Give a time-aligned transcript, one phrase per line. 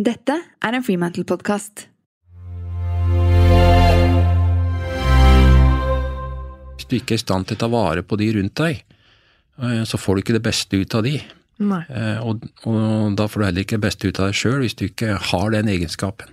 [0.00, 1.86] Dette er en Freemantle-podkast.
[6.78, 8.80] Hvis du ikke er i stand til å ta vare på de rundt deg,
[9.60, 11.18] eh, så får du ikke det beste ut av de.
[11.62, 11.82] Nei.
[11.92, 14.78] Eh, Og, og da får du heller ikke det beste ut av deg sjøl hvis
[14.80, 16.32] du ikke har den egenskapen.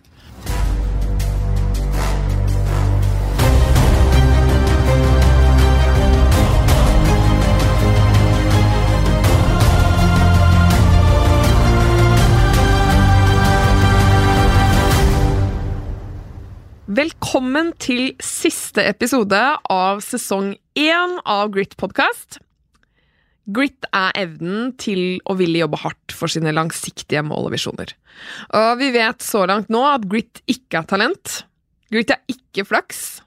[16.99, 19.37] Velkommen til siste episode
[19.71, 22.41] av sesong én av Grit Podcast.
[23.55, 27.93] Grit er evnen til å ville jobbe hardt for sine langsiktige mål og visjoner.
[28.51, 31.37] Og vi vet så langt nå at grit ikke er talent.
[31.93, 33.21] Grit er ikke flaks.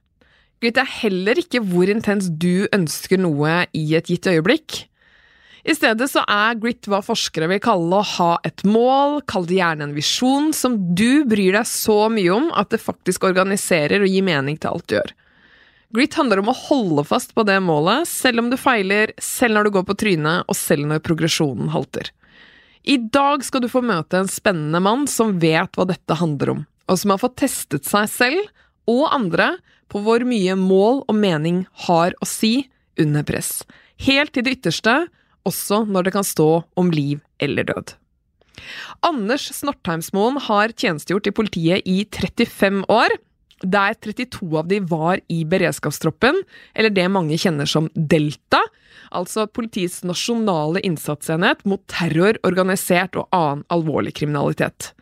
[0.61, 4.83] Grit er heller ikke hvor intens du ønsker noe i et gitt øyeblikk.
[5.63, 9.61] I stedet så er grit hva forskere vil kalle å ha et mål, kall det
[9.61, 14.11] gjerne en visjon, som du bryr deg så mye om at det faktisk organiserer og
[14.11, 15.13] gir mening til alt du gjør.
[15.93, 19.69] Grit handler om å holde fast på det målet, selv om du feiler, selv når
[19.69, 22.11] du går på trynet, og selv når progresjonen halter.
[22.83, 26.67] I dag skal du få møte en spennende mann som vet hva dette handler om,
[26.91, 29.53] og som har fått testet seg selv og andre
[29.93, 32.65] på hvor mye mål og mening har å si
[32.99, 33.61] under press.
[34.03, 35.05] Helt til det ytterste,
[35.49, 37.97] også når det kan stå om liv eller død.
[39.03, 43.17] Anders Snortheimsmoen har tjenestegjort i politiet i 35 år,
[43.63, 46.41] der 32 av de var i beredskapstroppen,
[46.75, 48.61] eller det mange kjenner som Delta,
[49.15, 54.93] altså politiets nasjonale innsatsenhet mot terror, organisert og annen alvorlig kriminalitet.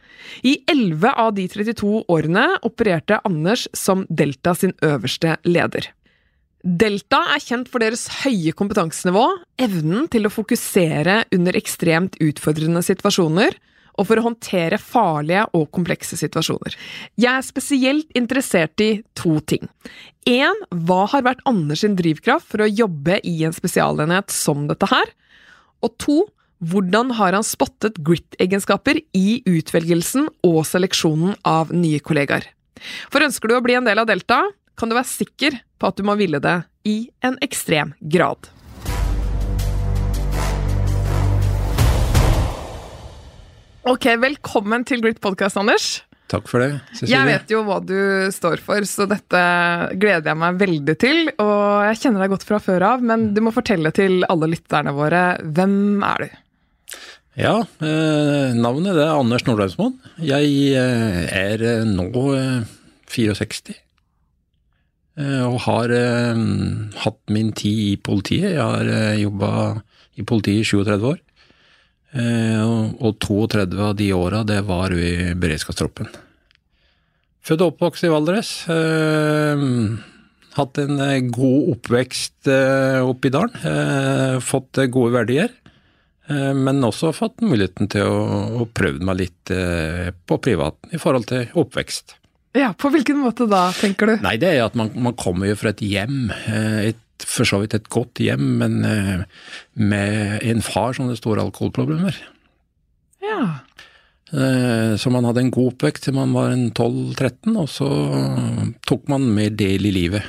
[0.45, 5.89] I 11 av de 32 årene opererte Anders som Delta sin øverste leder.
[6.61, 9.25] Delta er kjent for deres høye kompetansenivå,
[9.65, 13.57] evnen til å fokusere under ekstremt utfordrende situasjoner,
[14.01, 16.77] og for å håndtere farlige og komplekse situasjoner.
[17.21, 19.67] Jeg er spesielt interessert i to ting.
[20.29, 24.89] En, hva har vært Anders sin drivkraft for å jobbe i en spesialenhet som dette
[24.89, 25.11] her?
[25.85, 26.19] Og to,
[26.61, 32.47] hvordan har han spottet grit-egenskaper i utvelgelsen og seleksjonen av nye kollegaer?
[33.13, 34.43] For ønsker du å bli en del av Delta,
[34.81, 36.57] kan du være sikker på at du må ville det
[36.89, 38.49] i en ekstrem grad.
[43.91, 46.01] Ok, velkommen til Grit Podcast, Anders.
[46.31, 47.17] Takk for det, Cecilie.
[47.17, 47.97] Jeg vet jo hva du
[48.33, 49.41] står for, så dette
[49.99, 51.33] gleder jeg meg veldig til.
[51.43, 54.95] Og jeg kjenner deg godt fra før av, men du må fortelle til alle lytterne
[54.95, 56.39] våre hvem er du?
[57.41, 59.97] Ja, eh, navnet det er Anders Nordheimsmoen.
[60.23, 62.69] Jeg eh, er eh, nå eh,
[63.11, 63.81] 64.
[65.19, 66.41] eh, Og har eh,
[67.05, 68.53] hatt min tid i politiet.
[68.55, 69.51] Jeg har eh, jobba
[70.17, 71.19] i politiet i 37 år.
[72.11, 76.09] Og- Og 32 av de åra, det var i beredskapstroppen.
[77.47, 78.51] Født og oppvokst i Valdres.
[80.59, 82.51] Hatt en god oppvekst
[83.07, 84.41] oppe i dalen.
[84.43, 85.55] Fått gode verdier.
[86.29, 89.55] Men også fått muligheten til å, å prøve meg litt
[90.27, 92.17] på privaten i forhold til oppvekst.
[92.59, 94.17] Ja, På hvilken måte da, tenker du?
[94.25, 97.61] Nei, det er at man, man kommer jo fra et hjem, eh, et, for så
[97.63, 99.21] vidt et godt hjem, men eh,
[99.79, 102.17] med en far som hadde store alkoholproblemer.
[103.23, 103.43] Ja.
[104.35, 107.91] Eh, Så man hadde en god oppvekst til man var en 12-13, og så
[108.89, 110.27] tok man mer del i livet.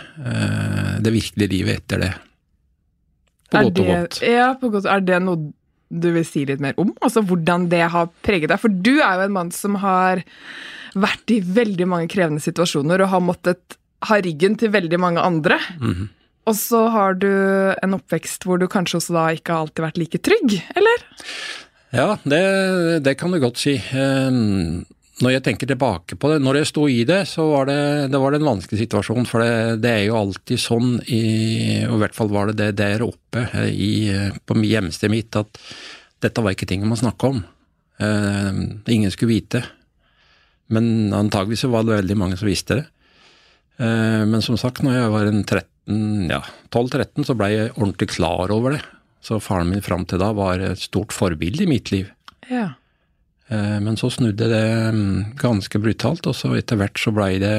[1.02, 2.12] Det virkelige livet etter det.
[3.52, 4.22] På Er godt og godt.
[4.26, 4.86] Ja, på godt.
[4.86, 5.50] Er det noe
[5.92, 6.94] du vil si litt mer om?
[7.04, 8.62] Altså hvordan det har preget deg?
[8.62, 10.24] For du er jo en mann som har
[10.96, 13.78] vært i veldig mange krevende situasjoner og har måttet
[14.10, 15.60] ha ryggen til veldig mange andre.
[15.80, 16.10] Mhm.
[16.50, 20.00] Og så har du en oppvekst hvor du kanskje også da ikke har alltid vært
[20.02, 21.04] like trygg, eller?
[21.94, 23.76] Ja, det, det kan du godt si.
[23.78, 24.40] Eh,
[25.22, 27.82] Når jeg tenker tilbake på det, når jeg sto i det, så var det,
[28.14, 29.28] det var en vanskelig situasjon.
[29.30, 31.24] For det, det er jo alltid sånn, i,
[31.86, 34.10] og i hvert fall var det det der oppe i,
[34.46, 35.62] på hjemstedet mitt, at
[36.26, 37.44] dette var ikke ting man snakka om.
[38.02, 38.64] Eh,
[38.96, 39.64] ingen skulle vite.
[40.72, 42.88] Men antagelig så var det veldig mange som visste det.
[43.82, 46.42] Eh, men som sagt, når jeg var en 13, ja,
[46.74, 48.84] 12-13, så blei jeg ordentlig klar over det.
[49.22, 52.10] Så faren min fram til da var et stort forbilde i mitt liv.
[52.50, 52.72] Ja.
[53.52, 57.56] Eh, Men så snudde det mm, ganske brutalt, og så etter hvert så blei det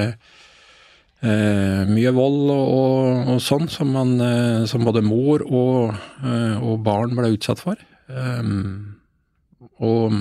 [1.23, 5.93] eh, mye vold og, og, og sånn som, man, eh, som både mor og,
[6.63, 7.81] og barn ble utsatt for.
[9.83, 10.15] Og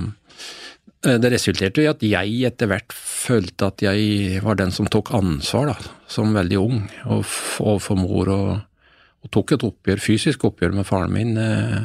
[1.01, 5.71] det resulterte i at jeg etter hvert følte at jeg var den som tok ansvar,
[5.73, 8.29] da, som veldig ung, overfor mor,
[9.21, 11.35] og tok et oppgjør, fysisk oppgjør med faren min.
[11.37, 11.81] Eh,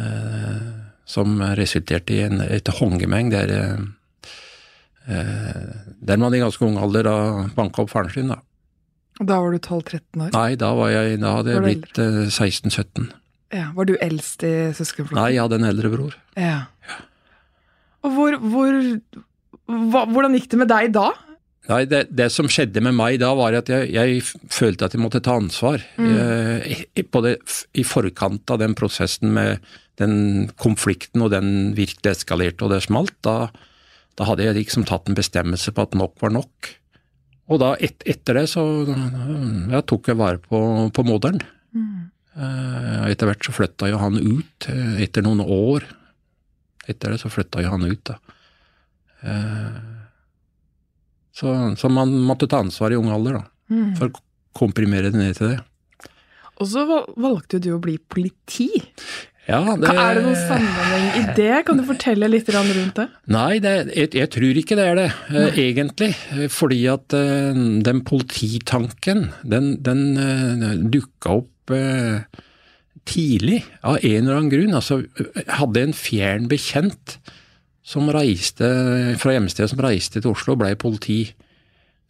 [0.00, 0.66] eh,
[1.06, 3.52] som resulterte i en, et hongemeng der,
[5.06, 5.70] eh,
[6.02, 7.16] der man i ganske ung alder da
[7.56, 8.32] banka opp faren sin.
[8.34, 8.40] da.
[9.22, 10.32] Da var du 12-13 år?
[10.34, 13.06] Nei, da, var jeg, da hadde jeg blitt eh, 16-17.
[13.54, 15.20] Ja, Var du eldst i søskenflokken?
[15.20, 16.16] Nei, jeg hadde en eldre bror.
[16.36, 16.66] Ja.
[18.04, 18.74] Og hvor, hvor
[19.66, 21.12] hva, Hvordan gikk det med deg da?
[21.70, 24.20] Nei, det, det som skjedde med meg da, var at jeg, jeg
[24.54, 25.82] følte at jeg måtte ta ansvar.
[25.98, 26.12] Mm.
[26.14, 27.36] Jeg, både
[27.74, 29.64] I forkant av den prosessen med
[30.00, 33.48] den konflikten og den virkelig eskalerte og det smalt, da,
[34.16, 36.72] da hadde jeg liksom tatt en bestemmelse på at nok var nok.
[37.52, 40.58] Og da et, etter det så ja, tok jeg vare på,
[40.92, 41.40] på moderen.
[41.76, 42.08] Mm.
[43.10, 45.84] etter hvert så flytta jo han ut, eh, etter noen år.
[46.88, 48.16] Etter det så flytta jo han ut, da.
[49.22, 49.78] Eh,
[51.36, 53.46] så, så man måtte ta ansvar i ung alder, da.
[53.98, 54.22] For å
[54.56, 55.58] komprimere det ned til det.
[56.56, 58.70] Og så valgte du å bli politi.
[59.46, 61.52] Ja, det, Er det noen sammenheng i det?
[61.68, 63.04] Kan du fortelle litt rundt det?
[63.30, 65.44] Nei, det, jeg, jeg tror ikke det er det, Nei.
[65.68, 66.08] egentlig.
[66.34, 72.26] Eh, Fordi at eh, den polititanken, den, den eh, dukka opp eh,
[73.06, 74.74] tidlig, av en eller annen grunn.
[74.74, 75.00] Altså,
[75.60, 77.18] hadde en fjern bekjent
[77.86, 78.66] som reiste
[79.22, 81.20] fra hjemstedet, som reiste til Oslo og blei politi.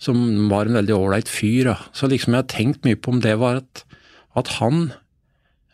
[0.00, 1.68] Som var en veldig ålreit fyr.
[1.68, 1.76] Da.
[1.96, 3.84] Så liksom jeg har tenkt mye på om det var at,
[4.40, 5.02] at han eh,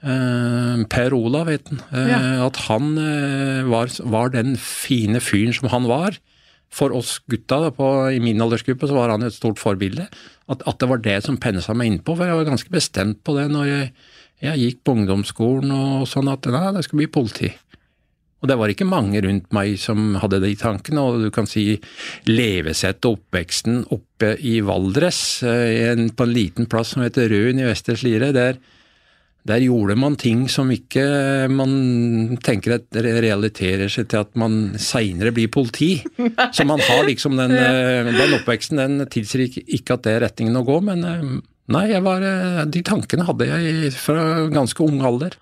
[0.03, 1.81] Per Olav, het han.
[1.93, 2.21] Eh, Ja.
[2.49, 6.19] At han eh, var, var den fine fyren som han var.
[6.73, 10.07] For oss gutta da, på, i min aldersgruppe så var han et stort forbilde.
[10.49, 13.35] At, at det var det som pensa meg innpå, for jeg var ganske bestemt på
[13.37, 13.91] det når jeg,
[14.43, 17.53] jeg gikk på ungdomsskolen og sånn at nei, det skulle bli politi.
[18.43, 21.77] Og det var ikke mange rundt meg som hadde de tankene, og du kan si
[22.27, 27.61] levesettet og oppveksten oppe i Valdres, eh, en, på en liten plass som heter Røen
[27.63, 28.59] i Vestre Slidre, der,
[29.49, 31.03] der gjorde man ting som ikke
[31.51, 35.97] man tenker at realiterer seg til at man seinere blir politi.
[36.55, 40.61] Så man har liksom den, eh, den oppveksten, den tilsier ikke- at det er retningen
[40.61, 41.25] å gå, men eh,
[41.75, 45.35] nei, jeg var, eh, de tankene hadde jeg fra ganske ung alder.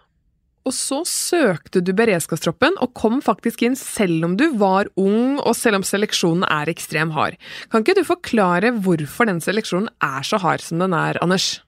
[0.68, 5.56] Og så søkte du beredskapstroppen, og kom faktisk inn selv om du var ung, og
[5.56, 7.38] selv om seleksjonen er ekstrem hard.
[7.72, 11.60] Kan ikke du forklare hvorfor den seleksjonen er så hard som den er, Anders?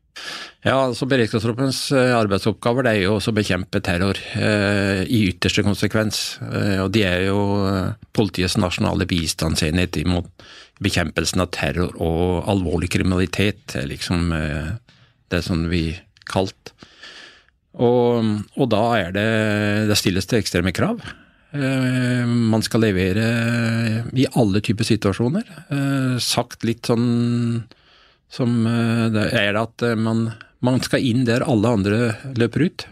[0.62, 6.20] Ja, altså Beredskapstroppens eh, arbeidsoppgaver det er jo å bekjempe terror eh, i ytterste konsekvens.
[6.44, 10.30] Eh, og de er jo eh, politiets nasjonale bistandsenhet imot
[10.82, 14.70] bekjempelsen av terror og alvorlig kriminalitet, er liksom eh,
[15.34, 15.88] det som vi
[16.30, 16.74] kalt.
[17.72, 18.22] Og,
[18.60, 19.28] og da er det
[19.88, 21.00] Det stilles til ekstreme krav.
[21.52, 23.26] Eh, man skal levere
[24.14, 25.48] i alle typer situasjoner.
[25.72, 27.64] Eh, sagt litt sånn
[28.32, 30.30] som eh, er at eh, man,
[30.64, 32.00] man skal inn der alle andre
[32.38, 32.86] løper ut.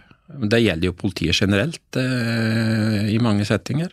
[0.50, 3.92] Det gjelder jo politiet generelt eh, i mange settinger.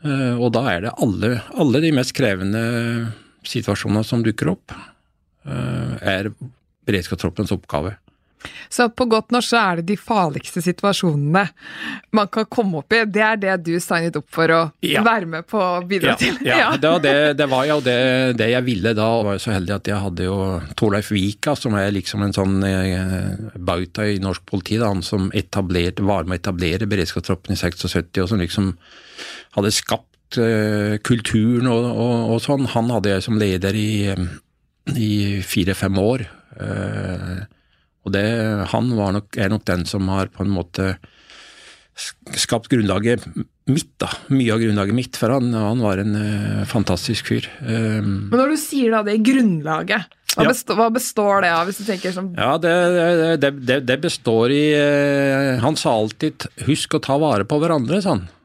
[0.00, 1.28] Og da er det alle,
[1.60, 2.60] alle de mest krevende
[3.44, 4.72] situasjonene som dukker opp,
[5.44, 6.30] er
[6.88, 7.92] beredskapstroppens oppgave.
[8.72, 11.42] Så på godt norsk så er det de farligste situasjonene
[12.16, 13.02] man kan komme opp i.
[13.04, 15.02] Det er det du signet opp for å Ja.
[15.06, 16.38] være med på å bidra til?
[16.46, 17.96] Ja, det, var det, det var jo det,
[18.40, 19.08] det jeg ville da.
[19.18, 20.38] Jeg var jo så heldig at jeg hadde jo
[20.80, 24.78] Torleif Vika, som er liksom en sånn eh, bauta i norsk politi.
[24.80, 28.72] Da, han som etablerte, var med å etablere beredskapstroppen i 76, og som liksom
[29.58, 32.68] hadde skapt eh, kulturen og, og, og sånn.
[32.74, 33.88] Han hadde jeg som leder i,
[34.96, 35.12] i
[35.44, 36.24] fire-fem år.
[36.60, 37.40] Eh,
[38.06, 38.26] og det,
[38.72, 40.94] han var nok, er nok den som har på en måte
[42.40, 43.26] skapt grunnlaget
[43.70, 44.08] mitt, da.
[44.32, 47.46] Mye av grunnlaget mitt, for han, han var en uh, fantastisk fyr.
[47.60, 50.48] Um, Men når du sier da det grunnlaget, hva, Ja.
[50.48, 52.74] består, hva består det av, hvis du tenker sånn ja, det,
[53.42, 58.14] det, det, består i uh, Han sa alltid 'husk å ta vare på hverandre', sa
[58.14, 58.28] han.
[58.28, 58.39] Eh,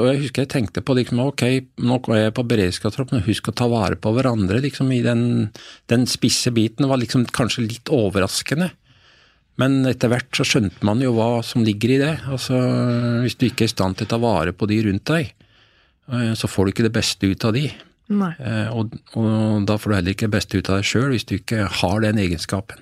[0.00, 1.42] og jeg husker jeg tenkte på liksom, ok,
[1.84, 5.24] nå er jeg på beredskapstropp, men husk å ta vare på hverandre liksom i den,
[5.92, 6.88] den spisse biten.
[6.88, 8.70] Var liksom kanskje litt overraskende.
[9.58, 12.14] Men etter hvert så skjønte man jo hva som ligger i det.
[12.30, 12.56] Altså,
[13.24, 15.32] Hvis du ikke er i stand til å ta vare på de rundt deg,
[16.14, 17.66] eh, så får du ikke det beste ut av de.
[18.40, 21.26] Eh, Og, og da får du heller ikke det beste ut av deg sjøl, hvis
[21.28, 22.80] du ikke har den egenskapen.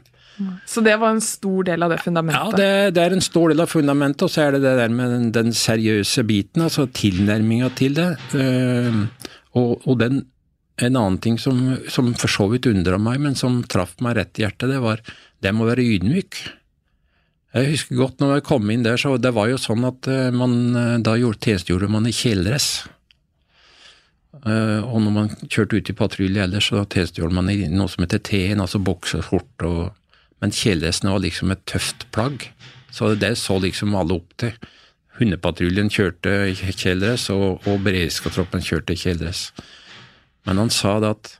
[0.69, 2.57] Så det var en stor del av det Ja, fundamentet?
[2.61, 5.13] det, det er en stor del av fundamentet, og så er det det der med
[5.15, 8.11] den, den seriøse biten, altså tilnærminga til det.
[8.35, 9.07] Uh,
[9.57, 10.21] og, og den,
[10.77, 14.37] en annen ting som, som for så vidt undra meg, men som traff meg rett
[14.39, 15.01] i hjertet, det var
[15.41, 16.43] det med å være ydmyk.
[17.57, 20.29] Jeg husker godt når jeg kom inn der, så det var jo sånn at eh,
[20.35, 22.67] man eh, da gjorde, tjenestegjorde man i kjeledress.
[24.45, 28.05] Uh, Og når man kjørte ut i patrulje ellers, så tjenestegjorde man i noe som
[28.05, 29.87] heter T-en, altså bokserskjorte og
[30.43, 32.51] Men kjeledressen var liksom et tøft plagg.
[32.93, 34.57] Så det så liksom alle opp til.
[35.17, 39.49] hundepatruljen kjørte kjeledress, og, og beredskapstroppen kjørte kjeledress.
[40.45, 41.31] Men han sa det at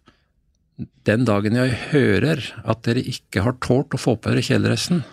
[1.09, 5.05] den dagen jeg hører at dere ikke har tålt å få på dere kjeledressen,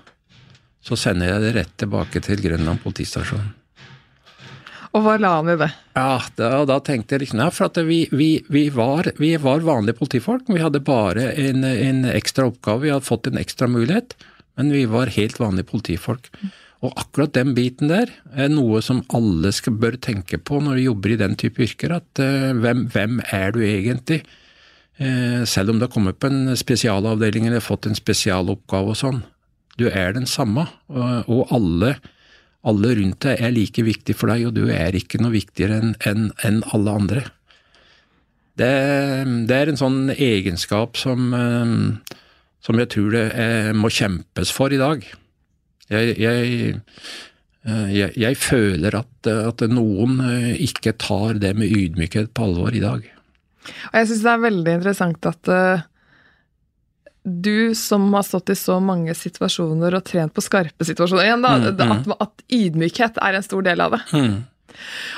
[0.84, 3.52] så sender jeg det rett tilbake til Grønland politistasjon.
[4.94, 5.70] Og hva la han i det?
[5.98, 9.66] Ja, da, da tenkte jeg liksom ja, for at vi, vi, vi, var, vi var
[9.66, 10.46] vanlige politifolk.
[10.54, 14.14] Vi hadde bare en, en ekstra oppgave, vi hadde fått en ekstra mulighet,
[14.60, 16.30] men vi var helt vanlige politifolk.
[16.84, 20.88] Og akkurat den biten der er noe som alle skal, bør tenke på når de
[20.90, 21.98] jobber i den type yrker.
[21.98, 24.22] At uh, hvem, hvem, er du egentlig?
[25.00, 29.24] Uh, selv om du har kommet på en spesialavdeling eller fått en spesialoppgave og sånn.
[29.80, 31.96] Du er den samme, og, og alle
[32.64, 35.96] alle rundt deg er like viktig for deg, og du er ikke noe viktigere enn
[36.08, 37.24] en, en alle andre.
[38.60, 38.70] Det,
[39.50, 42.16] det, er en sånn egenskap som, eh,
[42.64, 45.04] som jeg tror det er, må kjempes for i dag.
[45.92, 46.76] Jeg, jeg,
[47.66, 52.78] eh, jeg, jeg føler at, at, noen eh, ikke tar det med ydmykhet på alvor
[52.78, 53.10] i dag.
[53.90, 55.52] Og jeg syns det er veldig interessant at
[57.24, 61.54] du som har stått i så mange situasjoner og trent på skarpe situasjoner igjen, da,
[61.56, 61.94] mm, mm.
[61.94, 64.02] At, at, ydmykhet er en stor del av det.
[64.12, 64.42] Mm.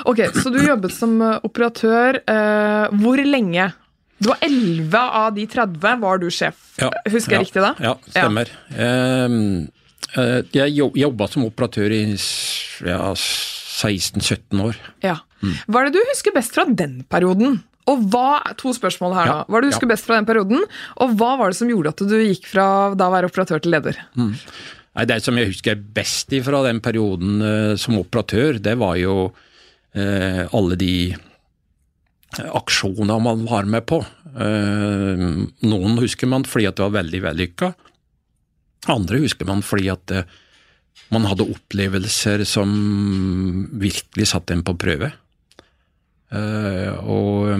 [0.04, 2.20] Ok, Så du jobbet som eh, operatør.
[2.22, 3.70] Eh, hvor lenge?
[4.18, 6.60] Du var 11 av de 30 var du sjef.
[6.80, 7.72] Ja, Husker jeg ja, riktig da?
[7.82, 8.52] Ja, stemmer.
[8.72, 9.68] Ehm,
[10.16, 14.78] eh, jeg jobba som operatør i ja, 16-17 år.
[15.04, 15.18] Ja.
[15.42, 15.56] Mm.
[15.68, 17.60] Hva er det du husker best fra den perioden?
[17.90, 19.36] Og hva, To spørsmål her, da.
[19.46, 19.92] Hva er det du husker ja.
[19.94, 20.64] best fra den perioden?
[21.02, 22.66] Og hva var det som gjorde at du gikk fra
[22.98, 24.00] da å være operatør til leder?
[24.18, 24.32] Mm.
[24.96, 29.28] Nei, Det som jeg husker best fra den perioden uh, som operatør, det var jo
[29.28, 30.94] uh, alle de
[32.36, 34.00] aksjonene man var med på.
[34.36, 37.70] Uh, noen husker man fordi at det var veldig vellykka.
[38.92, 40.16] Andre husker man fordi at
[41.12, 42.70] man hadde opplevelser som
[43.78, 45.12] virkelig satte en på prøve.
[46.34, 47.52] Eh, og,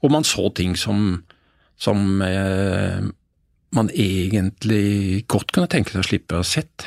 [0.00, 1.20] og, man så ting som,
[1.76, 3.02] som eh,
[3.76, 6.86] man egentlig godt kunne tenke seg å slippe å ha sett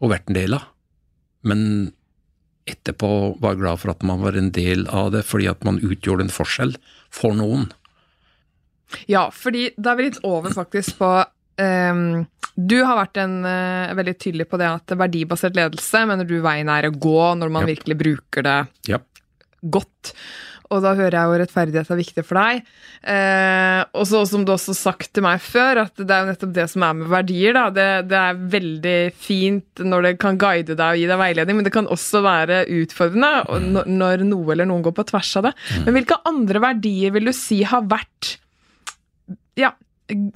[0.00, 0.68] og vært en del av.
[1.46, 1.60] Men
[2.66, 3.08] etterpå
[3.42, 6.32] var glad for at man var en del av det, fordi at man utgjorde en
[6.32, 6.74] forskjell
[7.14, 7.68] for noen.
[9.10, 12.02] Ja, fordi da er vi litt over faktisk på um,
[12.54, 16.70] Du har vært en, uh, veldig tydelig på det at verdibasert ledelse mener du veien
[16.70, 17.72] er å gå når man yep.
[17.74, 18.58] virkelig bruker det
[18.92, 19.08] yep
[19.62, 20.14] godt.
[20.74, 22.70] Og da hører jeg jo rettferdighet er viktig for deg.
[23.06, 26.30] Eh, og så som du også har sagt til meg før, at det er jo
[26.32, 27.54] nettopp det som er med verdier.
[27.54, 27.66] da.
[27.76, 28.96] Det, det, er veldig
[29.28, 32.64] fint når det kan guide deg og gi deg veiledning, men det kan også være
[32.80, 35.54] utfordrende når noe eller noen går på tvers av det.
[35.54, 35.86] Mm.
[35.86, 38.34] Men hvilke andre verdier vil du si har vært
[39.56, 39.70] ja,
[40.10, 40.28] en,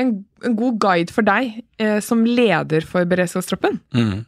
[0.00, 3.80] en god guide for deg eh, som leder for beredskapstroppen?
[3.92, 4.24] Mm.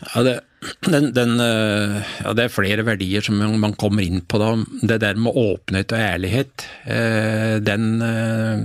[0.00, 0.40] Ja, det,
[0.80, 4.52] den, den, eh, ja, det er flere verdier som man kommer inn på da.
[4.80, 8.62] Det der med åpenhet og ærlighet, eh, den, eh,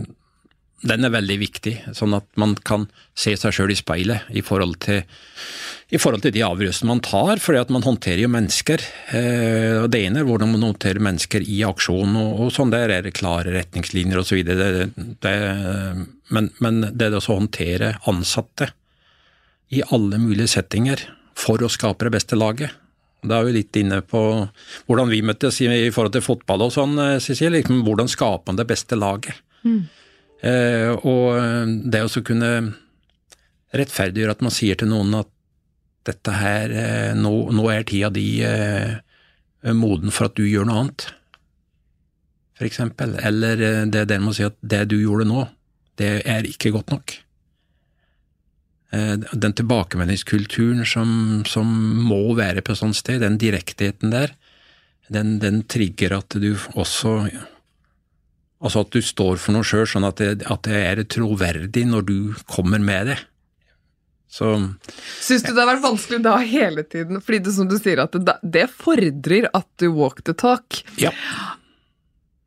[0.85, 1.75] den er veldig viktig.
[1.97, 2.87] Sånn at man kan
[3.17, 5.01] se seg sjøl i speilet i forhold til,
[5.91, 8.83] i forhold til de avgjørelsene man tar, fordi at man håndterer jo mennesker.
[9.81, 13.05] og Det ene er hvordan man håndterer mennesker i aksjon, og, og sånn der er
[13.05, 14.41] det klare retningslinjer osv.
[16.35, 18.71] Men, men det er også å håndtere ansatte
[19.73, 21.01] i alle mulige settinger
[21.35, 22.73] for å skape det beste laget.
[23.25, 24.21] Da er vi litt inne på
[24.85, 27.59] hvordan vi møttes i forhold til fotball og sånn, eh, Cecilie.
[27.59, 29.39] Liksom, hvordan skaper man det beste laget?
[29.65, 29.85] Mm.
[30.45, 32.51] Eh, og eh, det å kunne
[33.75, 35.31] rettferdiggjøre at man sier til noen at
[36.05, 38.99] dette her, eh, nå, nå, er tida di eh,
[39.73, 41.07] moden for at du gjør noe annet,
[42.61, 43.17] eksempel.
[43.25, 43.59] Eller
[43.91, 45.47] det der med å si at det du gjorde nå,
[45.99, 47.15] det er ikke godt nok.
[48.95, 51.67] Eh, den tilbakemeldingskulturen som, som,
[52.07, 54.35] må være på et sånt sted, den direktheten der,
[55.11, 57.19] den, den trigger at du også
[58.65, 62.05] Altså at du står for noe sjøl, sånn at det, at det, er troverdig når
[62.07, 62.15] du
[62.49, 63.17] kommer med det.
[64.31, 64.55] Så
[65.21, 67.19] Syns du det har vært vanskelig da hele tiden?
[67.21, 70.79] Fordi det som du sier, at det, det fordrer at du walk the talk.
[70.97, 71.11] Ja.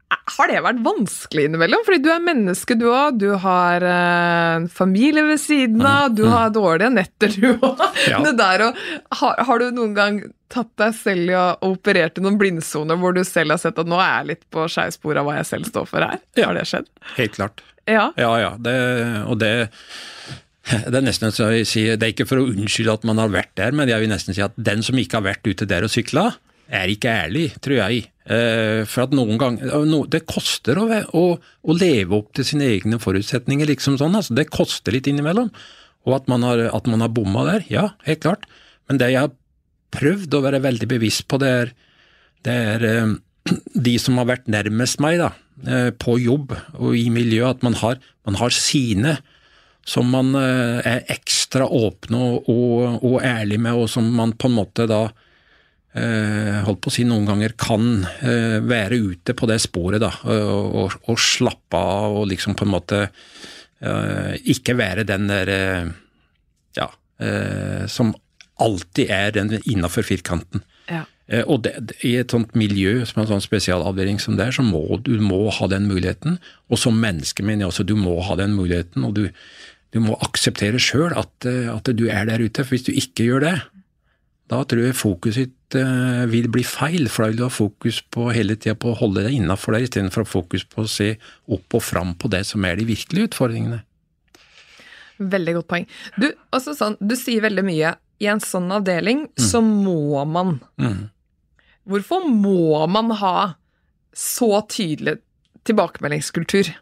[0.09, 1.83] Har det vært vanskelig innimellom?
[1.85, 3.19] Fordi du er menneske, du òg.
[3.21, 6.15] Du har en familie ved siden av.
[6.17, 6.33] Du mm.
[6.33, 7.83] har dårlige netter, du òg.
[8.09, 8.23] Ja.
[9.19, 10.19] Har, har, du noen gang
[10.53, 13.99] tatt deg selv i å i noen blindsoner hvor du selv har sett at nå
[14.00, 16.21] er jeg litt på skeivspor av hva jeg selv står for her?
[16.38, 16.49] Ja.
[16.49, 16.88] Har det skjedd?
[17.17, 17.62] Helt klart.
[17.88, 18.31] Ja, ja.
[18.41, 18.53] ja.
[18.61, 18.77] Det,
[19.29, 19.53] og det
[20.69, 23.33] det er nesten så jeg sier, det er ikke for å unnskylde at man har
[23.33, 25.87] vært der, men jeg vil nesten si at den som ikke har vært ute der
[25.87, 26.29] og sykla,
[26.69, 28.09] er ikke ærlig, tror jeg.
[28.29, 29.71] Eh, for at noen ganger
[30.13, 30.85] Det koster å,
[31.17, 34.19] å, å, leve opp til sine egne forutsetninger, liksom sånn.
[34.19, 35.49] altså Det koster litt innimellom.
[36.05, 38.45] Og at man har, at man har bomma der, ja, helt klart.
[38.89, 39.35] Men det jeg har
[39.97, 41.73] prøvd å være veldig bevisst på, det er,
[42.45, 43.17] det er eh,
[43.89, 45.33] de som har vært nærmest meg, da,
[45.65, 49.17] eh, på jobb og i miljøet, at man har, man har sine
[49.89, 54.51] som man eh, er ekstra åpne og, og, og ærlig med, og som man på
[54.51, 55.25] en måte da eh,
[55.97, 60.99] holdt på å si noen ganger kan eh, være ute på det sporet, da, og,
[61.09, 63.00] og, slappe av og liksom på en måte
[63.80, 65.92] eh, ikke være den der eh,
[66.78, 66.90] ja,
[67.25, 68.12] eh, som
[68.59, 70.64] alltid er den innafor firkanten.
[70.90, 71.04] Ja.
[71.28, 71.75] Eh, Og det,
[72.07, 75.47] i et sånt miljø, som en sånn spesialavdeling som det er, så må du må
[75.54, 76.38] ha den muligheten.
[76.68, 79.28] Og som menneske mener jeg også du må ha den muligheten, og du,
[79.95, 82.64] du må akseptere sjøl at, eh, at du er der ute.
[82.64, 83.57] For hvis du ikke gjør det,
[84.49, 87.09] da tror jeg fokuset ditt eh, vil bli feil.
[87.09, 89.85] For da vil du ha fokus på hele tida på å holde deg innafor der,
[89.85, 93.33] istedenfor å fokus på å se opp og fram på det som er de virkelige
[93.33, 93.83] utfordringene.
[95.19, 95.87] Veldig godt poeng.
[96.17, 96.31] Du,
[96.62, 97.97] sånn, du sier veldig mye.
[98.19, 100.57] I en sånn avdeling så må man.
[100.81, 101.09] Mm.
[101.88, 103.35] Hvorfor må man ha
[104.11, 105.21] så tydelig
[105.69, 106.73] tilbakemeldingskultur?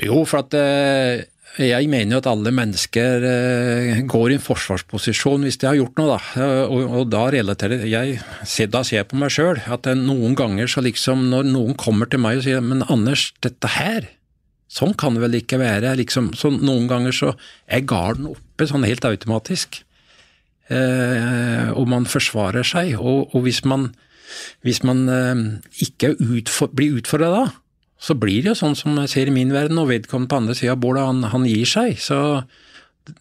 [0.00, 1.26] Jo, for at eh,
[1.60, 5.98] jeg mener jo at alle mennesker eh, går i en forsvarsposisjon hvis de har gjort
[6.00, 6.40] noe, da.
[6.40, 8.22] Eh, Og, da relaterer jeg
[8.72, 12.22] Da ser jeg på meg sjøl at noen ganger så liksom når noen kommer til
[12.24, 14.08] meg og sier men Anders, dette her,
[14.72, 15.92] sånn kan det vel ikke være?
[16.00, 17.34] liksom, så Noen ganger så
[17.68, 19.82] er garden oppe sånn helt automatisk.
[20.72, 22.94] Eh, og man forsvarer seg.
[22.96, 23.90] Og, hvis man,
[24.64, 25.42] hvis man eh,
[25.84, 27.44] ikke utfor, blir utfordra da,
[28.02, 30.56] så blir det jo sånn som jeg ser i min verden, og vedkommende på andre
[30.58, 32.00] sida av bordet, han, han gir seg.
[32.02, 32.18] Så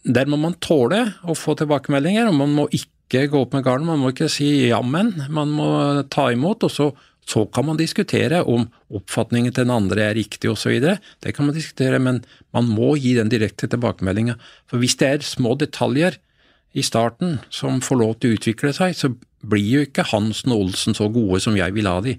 [0.01, 3.89] der må man tåle å få tilbakemeldinger, og man må ikke gå opp med garden.
[3.89, 5.69] Man må ikke si jammen, man må
[6.13, 6.89] ta imot, og så,
[7.29, 10.73] så kan man diskutere om oppfatningen til den andre er riktig osv.
[10.81, 12.23] Det kan man diskutere, men
[12.55, 14.39] man må gi den direkte tilbakemeldinga.
[14.65, 16.17] For hvis det er små detaljer
[16.73, 19.13] i starten som får lov til å utvikle seg, så
[19.45, 22.17] blir jo ikke Hansen og Olsen så gode som jeg vil ha de.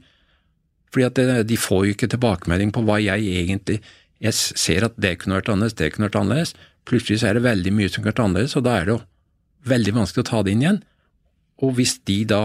[0.92, 3.80] Fordi at det, de får jo ikke tilbakemelding på hva jeg egentlig
[4.22, 6.52] Jeg ser at det kunne vært annerledes, det kunne vært annerledes.
[6.86, 9.00] Plutselig så er det veldig mye som kunne vært annerledes, og da er det jo
[9.66, 10.78] veldig vanskelig å ta det inn igjen.
[11.62, 12.42] Og hvis de da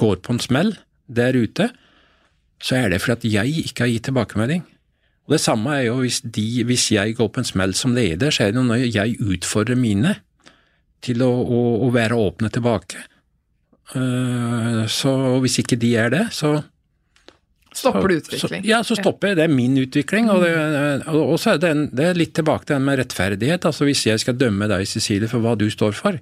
[0.00, 0.72] går på en smell
[1.12, 1.66] der ute,
[2.60, 4.64] så er det fordi at jeg ikke har gitt tilbakemelding.
[5.28, 8.32] Og Det samme er jo hvis, de, hvis jeg går på en smell som leder,
[8.32, 10.16] så er det jo når jeg utfordrer mine
[11.04, 13.04] til å, å, å være åpne tilbake.
[13.94, 15.12] Eh, Så
[15.44, 16.60] hvis ikke de er det, så
[17.76, 18.62] Stopper du utvikling?
[18.64, 19.36] Så, ja, så stopper jeg.
[19.38, 20.30] Det er min utvikling.
[20.32, 20.50] Og, det,
[21.14, 23.64] og så er det, en, det er litt tilbake til den med rettferdighet.
[23.68, 26.18] altså Hvis jeg skal dømme deg, Cecilie, for hva du står for,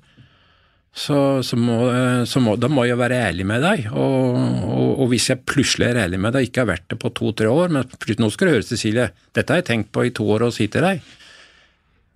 [0.98, 1.78] så, så, må,
[2.26, 3.86] så må, da må jeg være ærlig med deg.
[3.92, 4.36] Og,
[4.68, 7.48] og, og hvis jeg plutselig er ærlig med deg, ikke har vært det på to-tre
[7.52, 10.26] år, men plutselig, nå skal du høre, Cecilie, dette har jeg tenkt på i to
[10.34, 11.00] år og si til deg,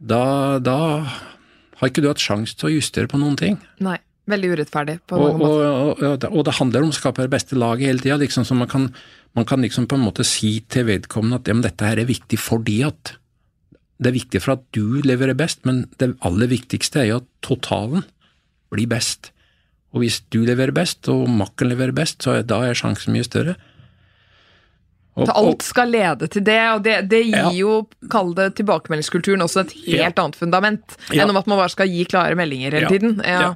[0.02, 0.22] da,
[0.58, 0.78] da
[1.80, 3.60] har ikke du hatt sjanse til å justere på noen ting.
[3.84, 3.98] Nei.
[4.30, 5.64] Veldig urettferdig på Og, mange måter.
[5.66, 8.18] og, og, og, det- og det handler om å skape det beste laget hele tida.
[8.22, 8.84] Liksom, så man kan,
[9.36, 12.38] man kan liksom på en måte si til vedkommende at ja, dette her er viktig
[12.40, 13.18] fordi at
[14.02, 17.26] Det er viktig for at du leverer best, men det aller viktigste er jo at
[17.38, 18.02] totalen
[18.72, 19.28] blir best.
[19.94, 23.22] Og hvis du leverer best, og makken leverer best, så er, da er sjansen mye
[23.22, 23.54] større.
[25.12, 27.50] Så alt skal lede til det, og det, det gir Ja.
[27.52, 27.72] jo,
[28.08, 31.22] kall det tilbakemeldingskulturen, også et helt annet fundament Ja.
[31.24, 32.88] enn om at man bare skal gi klare meldinger hele Ja.
[32.88, 33.20] tiden.
[33.24, 33.40] Ja.
[33.40, 33.54] Ja.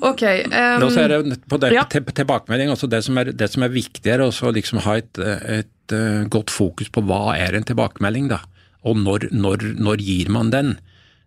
[0.00, 0.22] Ok.
[0.24, 1.84] Um, også er det på det, ja.
[1.84, 5.92] til, tilbakemelding, altså det som er, det som er viktigere, å liksom ha et, et
[5.92, 8.40] eh, godt fokus på hva er en tilbakemelding, da,
[8.82, 10.78] og når, når, når gir man den.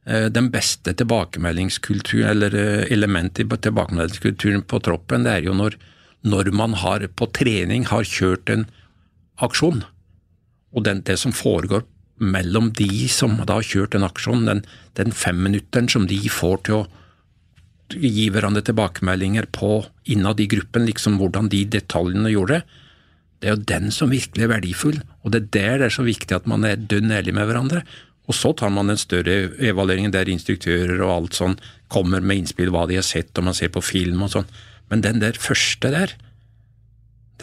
[0.06, 5.78] Eh, Den beste tilbakemeldingskulturen, eller eh, elementet i tilbakemeldingskulturen på troppen, det er jo når,
[6.26, 8.66] når man har på trening har kjørt en
[9.42, 9.84] aksjon,
[10.74, 11.86] og den, det som foregår
[12.24, 14.62] mellom de som da har kjørt den aksjonen, den,
[14.98, 16.86] den femminutteren som de får til å
[17.94, 22.80] gi hverandre tilbakemeldinger på innad i gruppen, liksom hvordan de detaljene gjorde det.
[23.44, 26.06] Det er jo den som virkelig er verdifull, og det er der det er så
[26.08, 27.84] viktig at man er dønn ærlig med hverandre.
[28.24, 31.58] Og så tar man den større evalueringen der instruktører og alt sånn
[31.92, 34.48] kommer med innspill hva de har sett, og man ser på film og sånn.
[34.88, 36.14] Men den der første der,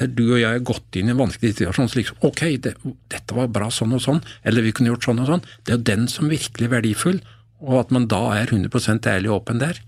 [0.00, 2.72] der du og jeg har gått inn i en vanskelig situasjon, så liksom ok, det,
[3.12, 5.78] dette var bra sånn og sånn, eller vi kunne gjort sånn og sånn, det er
[5.78, 7.20] jo den som virkelig er verdifull,
[7.60, 9.82] og at man da er 100% ærlig og åpen der.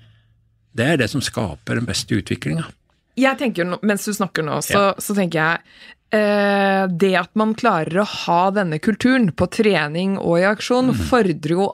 [0.76, 2.68] Det er det som skaper den beste utviklinga.
[3.16, 5.58] jeg tenker, Mens du snakker nå, så, så tenker jeg
[6.16, 11.56] eh, Det at man klarer å ha denne kulturen på trening og i aksjon, fordrer
[11.56, 11.70] jo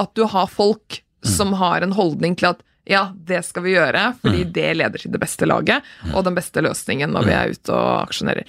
[0.00, 4.02] at du har folk som har en holdning til at ja, det skal vi gjøre,
[4.20, 7.72] fordi det leder til det beste laget og den beste løsningen når vi er ute
[7.72, 8.44] og aksjonerer.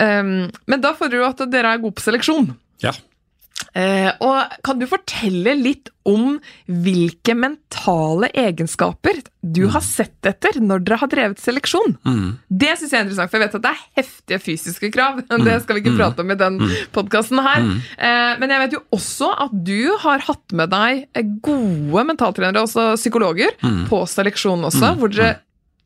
[0.00, 2.54] Um, men da fordrer det jo at dere er gode på seleksjon.
[2.84, 2.94] Ja.
[3.76, 10.82] Eh, og kan du fortelle litt om hvilke mentale egenskaper du har sett etter når
[10.86, 11.98] dere har drevet seleksjon?
[12.06, 12.30] Mm.
[12.48, 15.20] Det syns jeg er interessant, for jeg vet at det er heftige fysiske krav.
[15.48, 16.58] Det skal vi ikke prate om i den
[16.94, 17.66] podkasten her.
[17.96, 22.94] Eh, men jeg vet jo også at du har hatt med deg gode mentaltrenere, også
[22.98, 23.54] psykologer,
[23.88, 25.36] på seleksjon også, hvor dere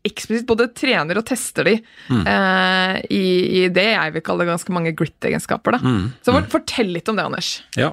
[0.06, 3.26] eksplisitt både trener og tester de eh, i,
[3.62, 5.78] i det jeg vil kalle ganske mange grit-egenskaper.
[5.82, 6.06] Mm.
[6.22, 7.52] Så for, fortell litt om det, Anders.
[7.78, 7.92] Ja.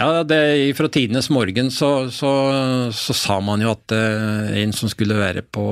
[0.00, 0.38] ja det,
[0.78, 2.32] fra tidenes morgen så, så,
[2.96, 5.66] så sa man jo at eh, en som skulle være på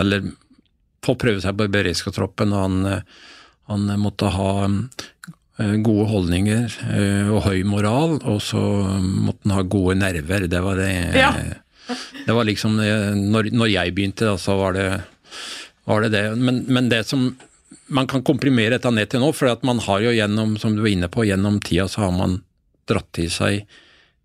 [0.00, 0.32] Eller
[1.04, 3.26] få prøve seg på beredskapstroppen, og han, eh,
[3.70, 8.62] han måtte ha eh, gode holdninger eh, og høy moral, og så
[9.00, 10.48] måtte han ha gode nerver.
[10.50, 10.90] Det var det.
[11.18, 11.34] Ja.
[12.24, 14.88] Det var liksom eh, Når, når jeg begynte, så var det
[15.84, 16.14] var det.
[16.14, 16.24] det.
[16.36, 17.34] Men, men det som
[17.92, 20.92] man kan komprimere dette ned til nå, for man har jo gjennom, som du var
[20.92, 22.38] inne på, gjennom tida så har man
[22.88, 23.66] dratt til seg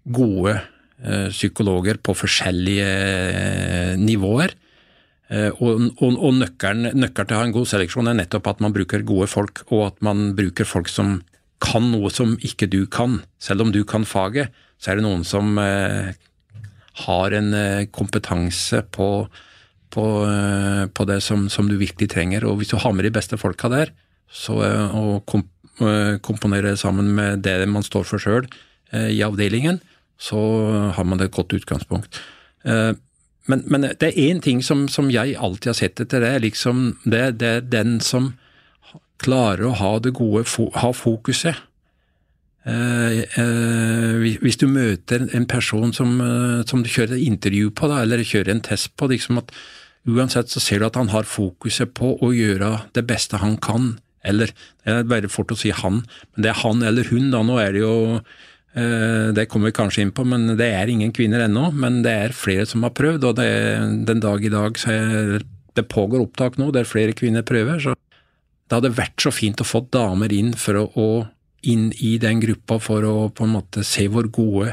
[0.09, 4.55] gode eh, psykologer på forskjellige eh, nivåer.
[5.29, 8.63] Eh, og og, og nøkkelen, nøkkelen til å ha en god seleksjon er nettopp at
[8.63, 11.19] man bruker gode folk, og at man bruker folk som
[11.59, 13.19] kan noe som ikke du kan.
[13.43, 16.15] Selv om du kan faget, så er det noen som eh,
[17.05, 19.09] har en eh, kompetanse på,
[19.93, 22.47] på, eh, på det som, som, du virkelig trenger.
[22.47, 23.93] Og hvis du har med de beste folka der,
[24.29, 25.47] så, å og kom,
[26.21, 28.49] komponerer sammen med det man står for sjøl
[28.91, 29.79] i avdelingen,
[30.19, 30.37] så
[30.93, 32.19] har man et godt utgangspunkt.
[33.49, 36.83] Men, men det er én ting som, som, jeg alltid har sett etter, det liksom
[37.09, 38.33] det, det er den som
[39.23, 40.45] klarer å ha det gode,
[40.77, 41.57] ha fokuset.
[42.67, 47.87] Eh, eh, hvis du møter en person som, eh, som du kjører et intervju på,
[47.87, 49.53] da, eller kjører en test på, liksom at
[50.05, 53.99] uansett så ser du at han har fokuset på å gjøre det beste han kan.
[54.23, 54.51] Eller
[54.83, 56.03] det er veldig fort å si han,
[56.35, 57.43] men det er han eller hun, da.
[57.43, 58.21] Nå er det jo
[58.79, 61.71] det kommer vi kanskje inn på, men det er ingen kvinner ennå.
[61.73, 63.49] Men det er flere som har prøvd, og det,
[64.07, 65.41] den dag i dag så er,
[65.75, 67.81] det pågår opptak nå der flere kvinner prøver.
[67.81, 71.07] så Det hadde vært så fint å få damer inn for å, å
[71.67, 74.71] inn i den gruppa for å på en måte se hvor gode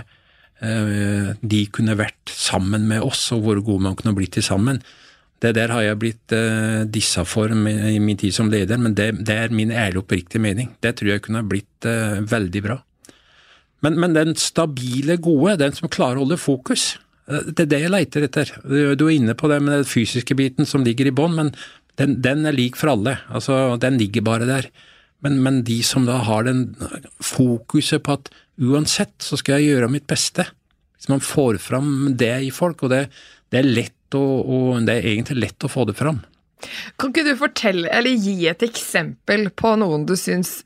[0.61, 4.83] eh, de kunne vært sammen med oss, og hvor gode man kunne blitt til sammen.
[5.43, 9.11] Det der har jeg blitt eh, dissa for i min tid som leder, men det,
[9.27, 10.73] det er min ærlige oppriktige mening.
[10.81, 12.79] Det tror jeg kunne blitt eh, veldig bra.
[13.85, 16.95] Men, men, den stabile, gode, den som klarer å holde fokus,
[17.27, 18.51] det er det jeg leiter etter.
[18.65, 21.51] Du er inne på det med den fysiske biten som ligger i bånn, men
[22.01, 23.17] den, den, er lik for alle.
[23.33, 24.69] Altså, den ligger bare der.
[25.25, 26.69] Men, men, de som da har den
[27.25, 30.45] fokuset på at uansett så skal jeg gjøre mitt beste.
[30.97, 33.07] Hvis man får fram det i folk, og det,
[33.53, 36.21] det er lett å, og det er egentlig lett å få det fram.
[37.01, 40.63] Kan ikke du fortelle, eller gi et eksempel på noen du syns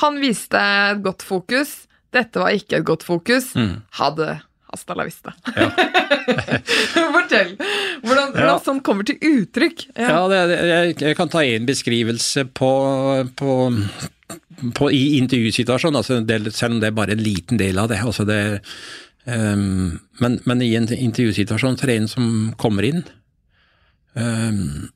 [0.00, 3.52] Han viste et godt fokus, dette var ikke et godt fokus.
[3.56, 3.82] Mm.
[3.98, 4.40] Hadde
[4.76, 5.32] hasta la vista.
[5.56, 5.70] Ja.
[7.14, 7.56] Fortell!
[8.04, 8.58] Hvordan, hvordan ja.
[8.62, 9.88] sånn kommer til uttrykk?
[9.96, 12.70] Ja, ja det, jeg, jeg, kan ta en beskrivelse på,
[13.40, 13.56] på,
[14.76, 18.00] på i intervjusituasjonen, altså del, selv om det er bare en liten del av det.
[18.04, 18.40] Altså det
[19.24, 23.04] um, men, men, i en intervjusituasjon så er det en som kommer inn,
[24.14, 24.88] um,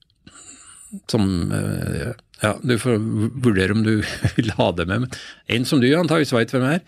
[1.10, 2.96] som uh, ja, Du får
[3.44, 4.00] vurdere om du
[4.36, 5.16] vil ha det med.
[5.52, 6.80] En som du antakeligvis veit hvem er.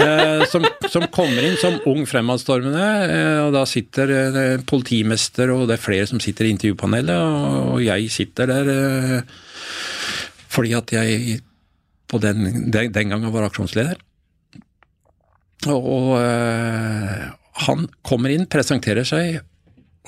[0.00, 2.88] Eh, som, som, kommer inn som ung fremadstormende.
[3.06, 7.16] Eh, og Da sitter eh, politimester og det er flere som sitter i intervjupanelet.
[7.16, 9.38] Og, og jeg sitter der eh,
[10.50, 11.40] fordi at jeg
[12.10, 14.00] på den, den, den gangen var aksjonsleder.
[15.70, 16.08] Og, og
[17.68, 19.38] han kommer inn, presenterer seg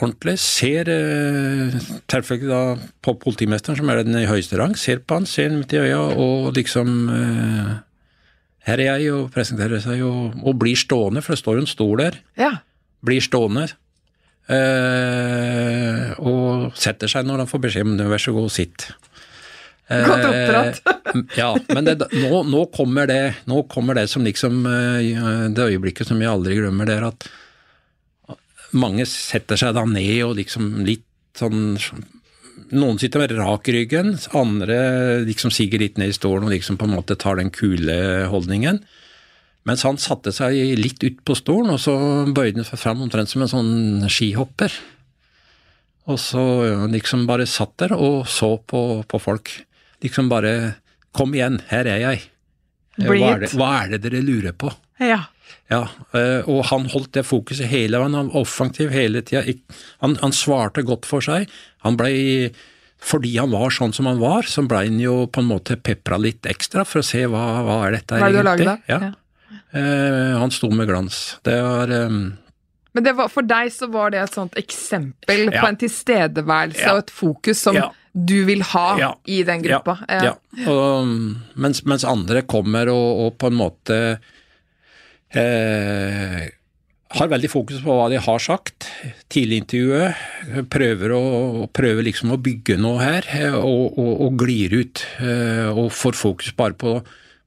[0.00, 0.37] ordentlig.
[0.40, 2.62] Ser eh, da
[3.05, 5.83] på politimesteren, som er den i høyeste rang, ser på han, ser han midt i
[5.83, 7.72] øya og liksom eh,
[8.62, 11.66] Her er jeg, og presenterer seg, og, og, blir stående, for det står jo en
[11.66, 12.18] stol der.
[12.38, 12.52] Ja.
[13.02, 13.64] Blir stående.
[14.46, 18.87] Eh, og setter seg når han får beskjed om det, vær så god, sitt.
[19.90, 20.78] Godt oppdratt.
[21.40, 26.09] ja, men det, nå, nå, kommer det, nå kommer det som liksom eh, Det øyeblikket
[26.09, 27.26] som jeg aldri glemmer, det er at
[28.76, 31.08] mange setter seg da ned og liksom litt
[31.38, 31.78] sånn
[32.72, 34.76] Noen sitter med rak ryggen, andre
[35.26, 38.78] liksom siger litt ned i stolen og liksom på en måte tar den kule holdningen.
[39.68, 41.94] Mens han satte seg litt ut på stolen, og så
[42.28, 43.72] bøyde han seg fram omtrent som en sånn
[44.08, 44.72] skihopper.
[46.12, 46.44] Og så
[46.92, 49.52] liksom bare satt der og så på, på folk.
[50.04, 50.54] Liksom bare
[51.12, 52.20] Kom igjen, her er jeg.
[52.96, 54.70] Hva er, det, hva er det dere lurer på?
[54.96, 55.26] Ja.
[55.70, 59.44] Ja, eh, og han holdt det fokuset hele veien, han var offensiv hele tida.
[60.03, 61.48] Han, han, svarte godt for seg.
[61.87, 62.51] Han ble,
[63.03, 66.18] fordi han var sånn som han var, så ble han jo på en måte pepra
[66.20, 68.77] litt ekstra for å se hva, hva er dette hva er det egentlig.
[68.90, 69.01] Ja.
[69.72, 71.38] Eh, han sto med glans.
[71.46, 72.20] Det var um,
[72.92, 75.62] Men det var, for deg så var det et sånt eksempel Ja.
[75.62, 76.92] på en tilstedeværelse Ja.
[76.92, 77.88] og et fokus som Ja.
[78.12, 79.14] du vil ha Ja.
[79.25, 79.98] i den gruppa.
[80.09, 80.35] Ja, ja.
[80.68, 81.09] Og,
[81.57, 83.98] mens, mens andre kommer og, og på en måte
[85.38, 86.51] eh,
[87.12, 88.87] har veldig fokus på hva de har sagt
[89.33, 90.23] tidlig intervjuet.
[90.73, 95.05] Prøver, å, prøver liksom å bygge noe her, eh, og, og, og glir ut.
[95.21, 97.01] eh, Og får fokus bare på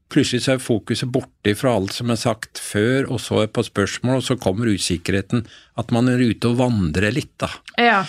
[0.05, 3.63] Plutselig så er fokuset borte fra alt som er sagt før, og så er på
[3.65, 5.41] spørsmål, og så kommer usikkerheten.
[5.81, 7.49] At man er ute og vandrer litt, da.
[7.81, 8.03] Ja.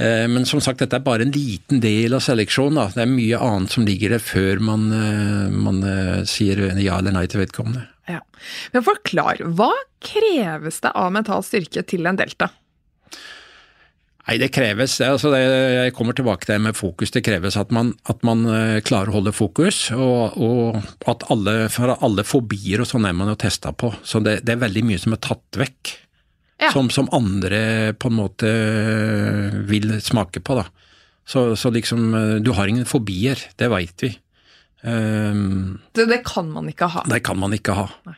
[0.00, 2.78] Eh, Men som sagt, dette er bare en liten del av seleksjonen.
[2.80, 2.86] Da.
[2.94, 7.12] Det er mye annet som ligger der før man, eh, man eh, sier ja eller
[7.16, 7.86] nei til vedkommende.
[8.08, 8.22] ja.
[8.72, 12.48] Men forklar, hva kreves det av mental styrke til en delta?
[14.26, 17.10] Nei, det kreves det, altså det, Jeg kommer tilbake til det med fokus.
[17.10, 18.44] Det kreves at man, at man
[18.86, 23.32] klarer å holde fokus, og, og at alle, for alle fobier og sånn er man
[23.32, 23.90] jo testa på.
[24.04, 25.96] Så det, det er veldig mye som er tatt vekk.
[26.60, 26.70] Ja.
[26.74, 28.50] Som, som andre på en måte
[29.70, 30.66] vil smake på, da.
[31.30, 34.14] Så, så liksom eh, Du har ingen fobier, det veit vi.
[34.82, 37.04] Um, Det, det kan man ikke ha.
[37.08, 37.86] det kan man ikke ha.
[38.08, 38.16] Nei.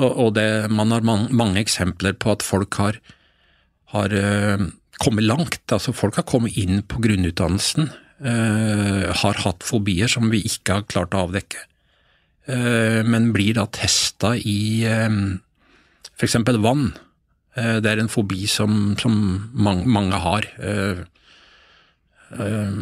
[0.00, 3.00] Og, og det, man har man, mange eksempler på at folk har,
[3.94, 4.68] har uh,
[5.02, 5.62] kommet langt.
[5.70, 7.90] Altså folk har kommet inn på grunnutdannelsen,
[8.22, 11.66] uh, har hatt fobier som vi ikke har klart å avdekke.
[12.50, 15.36] Men blir da testa i uh,
[16.16, 16.38] f.eks.
[16.58, 16.88] vann.
[17.58, 19.14] Eh, det er en fobi som, som
[19.52, 20.46] mange, mange har.
[20.62, 21.02] Eh,
[22.38, 22.80] eh,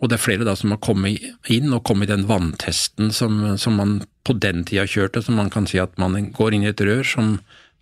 [0.00, 3.42] og det er flere da som har kommet inn og kommet i den vanntesten som,
[3.60, 6.70] som man på den tida kjørte, som man kan si at man går inn i
[6.72, 7.34] et rør som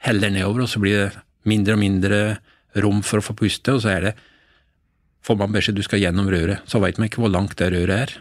[0.02, 2.20] heller nedover, og så blir det mindre og mindre
[2.82, 4.14] rom for å få puste, og så er det
[5.26, 7.94] får man beskjed du skal gjennom røret, så veit man ikke hvor langt det røret
[8.08, 8.14] er.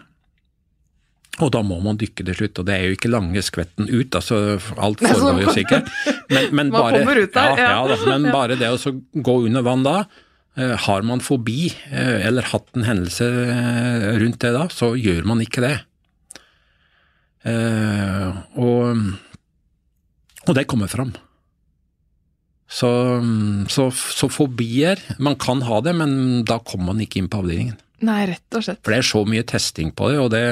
[1.37, 4.15] Og da må man dykke til slutt, og det er jo ikke lange skvetten ut,
[4.17, 4.37] altså
[4.81, 5.91] alt Nei, foregår jo sikkert.
[6.33, 7.99] Men, men bare, der, ja, ja.
[8.09, 9.99] men bare det å gå under vann da,
[10.57, 15.29] eh, har man fobi, eh, eller hatt en hendelse eh, rundt det da, så gjør
[15.29, 15.77] man ikke det.
[17.47, 18.97] Og,
[20.43, 21.13] og det kommer fram.
[22.67, 22.89] Så,
[23.71, 27.77] så, så fobier Man kan ha det, men da kommer man ikke inn på avdelingen.
[28.03, 28.81] Nei, rett og slett.
[28.83, 30.43] For det er så mye testing på det, og det,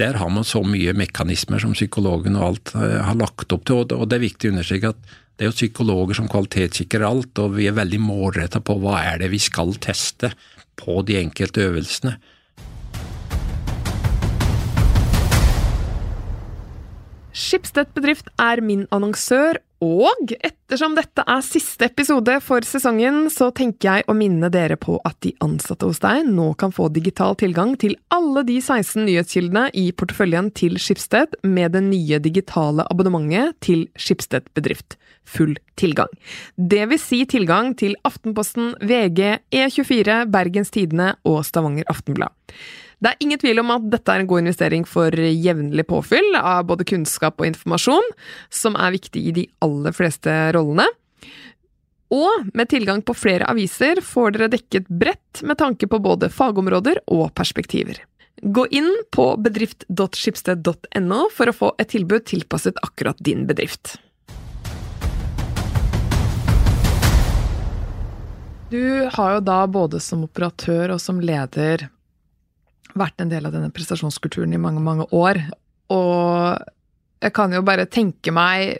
[0.00, 3.82] der har man så mye mekanismer som psykologen og alt eh, har lagt opp til.
[3.82, 7.56] Og det, er viktig å understreke at det er jo psykologer som kvalitetssikrer alt, og
[7.58, 10.32] vi er veldig målretta på hva er det vi skal teste
[10.80, 12.16] på de enkelte øvelsene.
[17.32, 23.88] Schibsted bedrift er min annonsør, og ettersom dette er siste episode for sesongen, så tenker
[23.88, 27.74] jeg å minne dere på at de ansatte hos deg nå kan få digital tilgang
[27.82, 33.88] til alle de 16 nyhetskildene i porteføljen til Skipsted med det nye digitale abonnementet til
[33.98, 34.94] Skipsted bedrift.
[35.26, 36.10] Full tilgang.
[36.54, 42.30] Det vil si tilgang til Aftenposten, VG, E24, Bergens Tidende og Stavanger Aftenblad.
[43.02, 46.68] Det er ingen tvil om at dette er en god investering for jevnlig påfyll av
[46.68, 48.12] både kunnskap og informasjon,
[48.46, 50.84] som er viktig i de aller fleste rollene.
[52.14, 57.00] Og med tilgang på flere aviser får dere dekket bredt med tanke på både fagområder
[57.10, 57.98] og perspektiver.
[58.42, 63.96] Gå inn på bedrift.skipsted.no for å få et tilbud tilpasset akkurat din bedrift.
[68.70, 71.88] Du har jo da både som operatør og som leder
[72.98, 75.40] vært en del av denne prestasjonskulturen i mange, mange år.
[75.92, 76.62] Og
[77.22, 78.78] jeg kan jo bare tenke meg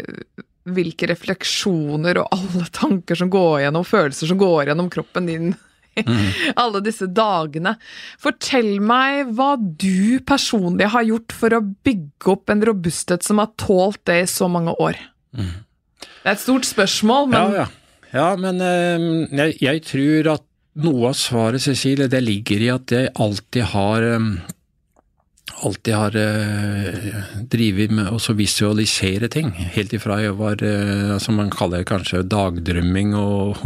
[0.63, 5.53] hvilke refleksjoner og alle tanker som går gjennom, følelser som går gjennom kroppen din
[6.63, 7.75] alle disse dagene.
[8.23, 13.53] Fortell meg hva du personlig har gjort for å bygge opp en robusthet som har
[13.61, 14.97] tålt det i så mange år.
[15.33, 17.69] Det er et stort spørsmål, men Ja, ja.
[18.13, 19.07] ja men eh,
[19.43, 20.49] jeg, jeg tror at
[20.81, 24.29] noe av svaret, Cecilie, det ligger i at jeg alltid har eh,
[25.63, 27.19] alltid har eh,
[27.53, 29.53] drevet med å visualisere ting.
[29.77, 33.61] Helt ifra jeg var, eh, som man kaller kanskje dagdrømming og,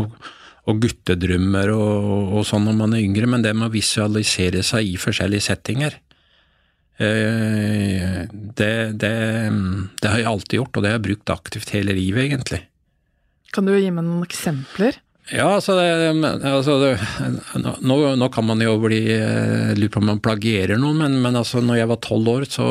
[0.67, 4.91] og guttedrømmer og, og sånn når man er yngre, men det med å visualisere seg
[4.91, 6.01] i forskjellige settinger.
[6.97, 9.09] Det, det,
[10.01, 12.63] det har jeg alltid gjort, og det har jeg brukt aktivt hele livet, egentlig.
[13.53, 14.97] kan du gi meg noen eksempler?
[15.35, 16.77] Ja, altså, altså
[17.83, 21.39] nå, nå kan man jo bli eh, Lurer på om man plagierer noen, men, men
[21.41, 22.67] altså, når jeg var tolv år, så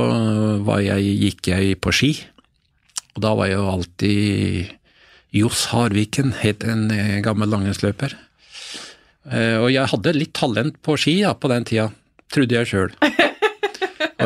[0.64, 2.14] var jeg, gikk jeg på ski.
[3.16, 4.72] Og da var jeg jo alltid
[5.36, 8.16] Johs Harviken, het en eh, gammel langrennsløper.
[9.32, 11.90] Eh, Og jeg hadde litt talent på ski ja, på den tida,
[12.32, 12.96] trodde jeg sjøl.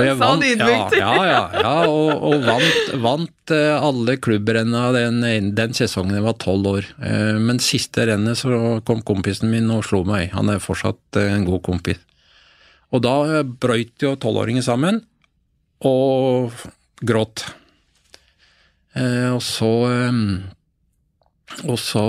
[0.06, 5.24] Jeg vant, ja, ja, ja, ja, og, og vant, vant eh, alle klubbrenna den,
[5.58, 6.90] den sesongen jeg var tolv år.
[7.04, 10.32] Eh, Men siste rennet så kom kompisen min og slo meg.
[10.36, 12.02] Han er fortsatt eh, en god kompis.
[12.90, 15.04] Og da brøyt jo tolvåringen sammen,
[15.86, 16.56] og
[17.06, 17.46] gråt.
[18.98, 19.70] Og så
[21.70, 22.02] og så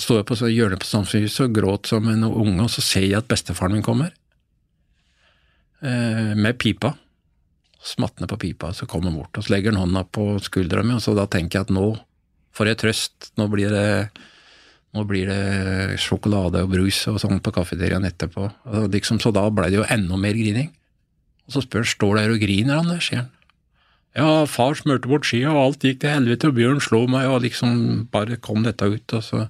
[0.00, 3.20] sto jeg på hjørnet på Samfunnshuset og gråt som en unge, og så ser jeg
[3.20, 4.16] at bestefaren min kommer.
[5.84, 6.94] Med pipa.
[7.84, 9.36] Smatner på pipa, så kommer han bort.
[9.36, 11.90] Og så legger han hånda på skuldra mi, og så da tenker jeg at nå
[12.56, 13.28] får jeg trøst.
[13.40, 13.88] Nå blir det,
[14.96, 18.48] nå blir det sjokolade og brus og sånn på kafeteriaen etterpå.
[18.94, 20.72] Liksom, så da ble det jo enda mer grining.
[21.44, 23.32] Og så spør han står der og griner, han der, sier han.
[24.14, 27.42] Ja, far smurte bort skia, og alt gikk til helvete, og Bjørn slo meg, og
[27.42, 29.40] liksom bare kom dette ut, og så,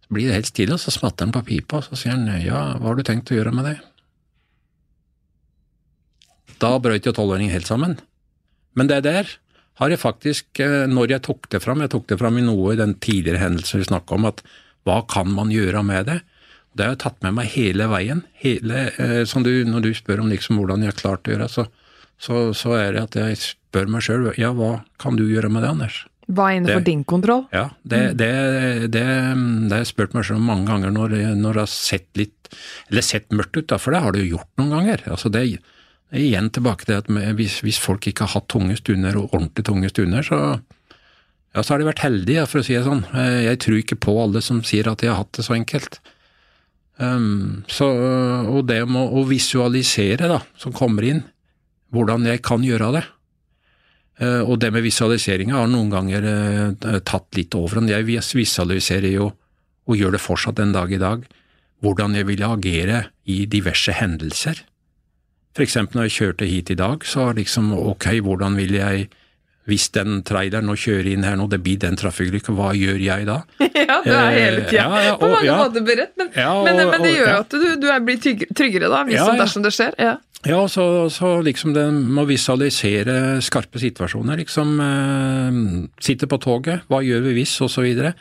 [0.00, 2.24] så blir det helt stille, og så smatter han på pipa, og så sier han
[2.40, 3.76] ja, hva har du tenkt å gjøre med det?
[6.62, 7.96] Da brøt jo tolvåringen helt sammen.
[8.74, 9.28] Men det der
[9.80, 12.72] har jeg faktisk, eh, når jeg tok det fram, jeg tok det fram i noe
[12.74, 14.42] i den tidligere hendelsen vi snakka om, at
[14.86, 16.20] hva kan man gjøre med det?
[16.74, 18.22] Det har jeg tatt med meg hele veien.
[18.42, 21.48] Hele, eh, som du, når du spør om liksom hvordan jeg har klart å gjøre,
[21.50, 21.66] så,
[22.18, 25.62] så, så er det at jeg spør meg sjøl ja, hva kan du gjøre med
[25.66, 26.00] det, Anders?
[26.30, 27.44] Hva er innenfor Det- din kontroll?
[27.52, 28.30] Ja, det, det,
[28.94, 32.48] det, det har jeg spurt meg sjøl mange ganger når, når det har sett litt,
[32.90, 35.02] eller sett mørkt ut, da, for det har det jo gjort noen ganger.
[35.12, 35.60] Altså det, det
[36.14, 39.90] igjen tilbake til at hvis, hvis folk ikke har hatt tunge stunder, og ordentlig tunge
[39.90, 40.38] stunder, så,
[41.54, 43.04] ja, så har de vært heldige, for å si det sånn.
[43.14, 46.00] Eh, Jeg tror ikke på alle som sier at de har hatt det så enkelt.
[46.96, 47.88] Um, så,
[48.46, 51.24] og det med å visualisere, da, som kommer inn,
[51.94, 53.04] hvordan jeg kan gjøre det.
[54.22, 57.82] Uh, Og det med visualiseringa har noen ganger uh, tatt litt over.
[57.90, 59.32] Jeg visualiserer jo,
[59.90, 61.26] og gjør det fortsatt den dag i dag,
[61.82, 64.62] hvordan jeg vil agere i diverse hendelser.
[65.62, 69.06] Eksempel når jeg kjørte hit i dag, så liksom ok, hvordan vil jeg
[69.64, 73.28] hvis den traileren nå kjører inn her nå, det blir den trafikkulykka, hva gjør jeg
[73.28, 73.38] da?
[73.84, 75.56] Ja, du er hele Eh, tida ja, ja, på mange ja.
[75.60, 78.20] måter beredt, men, men, men det gjør jo at du, du blir
[78.52, 79.26] tryggere da, hvis ja.
[79.40, 79.96] dersom det skjer.
[80.00, 80.14] Ja.
[80.44, 84.74] Ja, så, så liksom det må visualisere skarpe situasjoner, liksom.
[84.84, 85.60] Eh,
[86.04, 88.12] sitte på toget, hva gjør vi hvis, og så videre.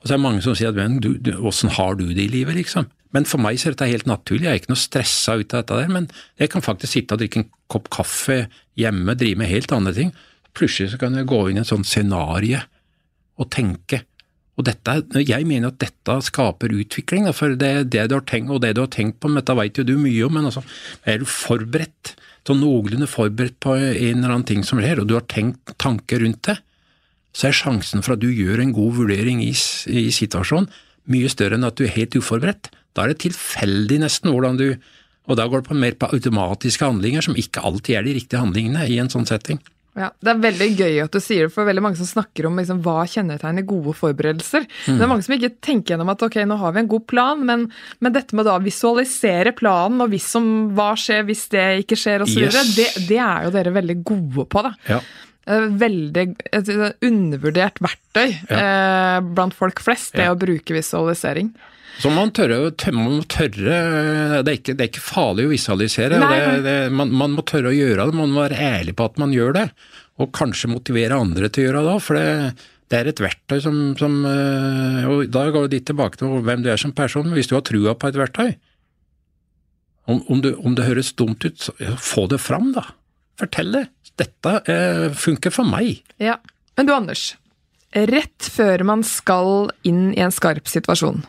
[0.00, 2.26] Og så er det mange som sier at men, du, du, åssen har du det
[2.26, 2.90] i livet, liksom?
[3.14, 5.64] Men for meg så er dette helt naturlig, jeg er ikke noe stressa ut av
[5.64, 6.06] dette der, men
[6.38, 8.44] jeg kan faktisk sitte og drikke en kopp kaffe
[8.78, 10.12] hjemme, drive med helt andre ting.
[10.56, 12.62] Plutselig så kan jeg gå inn i et sånt scenario
[13.40, 14.04] og tenke.
[14.58, 18.60] Og dette, jeg mener at dette skaper utvikling, for det, det du har tenkt, og
[18.62, 20.62] det du har tenkt på, men dette vet jo du mye om, men altså,
[21.08, 22.14] er du forberedt,
[22.46, 26.22] sånn noenlunde forberedt på en eller annen ting som skjer, og du har tenkt tanker
[26.22, 26.58] rundt det,
[27.36, 30.70] så er sjansen for at du gjør en god vurdering i, i situasjonen
[31.10, 32.70] mye større enn at du er helt uforberedt.
[32.94, 34.68] Da er det tilfeldig nesten hvordan du
[35.30, 38.40] Og da går det på mer på automatiske handlinger, som ikke alltid er de riktige
[38.40, 39.60] handlingene i en sånn setting.
[39.94, 42.56] Ja, Det er veldig gøy at du sier det, for veldig mange som snakker om
[42.58, 44.66] liksom, hva kjennetegner gode forberedelser.
[44.86, 47.44] Det er mange som ikke tenker gjennom at ok, nå har vi en god plan,
[47.46, 47.68] men,
[48.00, 52.22] men dette med å visualisere planen, og hvis som, hva skjer hvis det ikke skjer,
[52.26, 52.74] osv., Yes.
[52.74, 54.62] det, det er jo dere veldig gode på.
[54.66, 54.74] da.
[54.88, 55.00] Ja.
[55.50, 56.68] Veldig et
[57.06, 60.34] undervurdert verktøy eh, blant folk flest, det Ja.
[60.34, 61.52] å bruke visualisering.
[62.00, 63.78] Så man, tørre, tør- man må tørre
[64.40, 66.20] det er, ikke, det er ikke farlig å visualisere.
[66.22, 69.08] Nei, det, det, man, man må tørre å gjøre det, man må være ærlig på
[69.10, 69.66] at man gjør det.
[70.20, 72.26] Og kanskje motivere andre til å gjøre det òg, for det,
[72.92, 76.70] det er et verktøy som, som øh, Og da går litt tilbake til hvem du
[76.72, 77.26] er som person.
[77.28, 78.50] men Hvis du har trua på et verktøy,
[80.10, 82.82] om, om, du, om det høres dumt ut, så få det fram, da.
[83.40, 83.84] Fortell det.
[84.20, 86.00] Dette eh, funker for meg.
[86.20, 86.38] Ja.
[86.76, 87.28] Men du, Anders.
[87.94, 91.22] Rett før man skal inn i en skarp situasjon,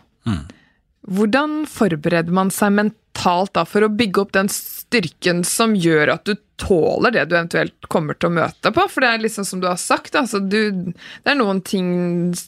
[1.01, 6.29] hvordan forbereder man seg mentalt da for å bygge opp den styrken som gjør at
[6.29, 8.85] du tåler det du eventuelt kommer til å møte på?
[8.91, 11.89] For det er liksom som du har sagt, altså du, det er noen ting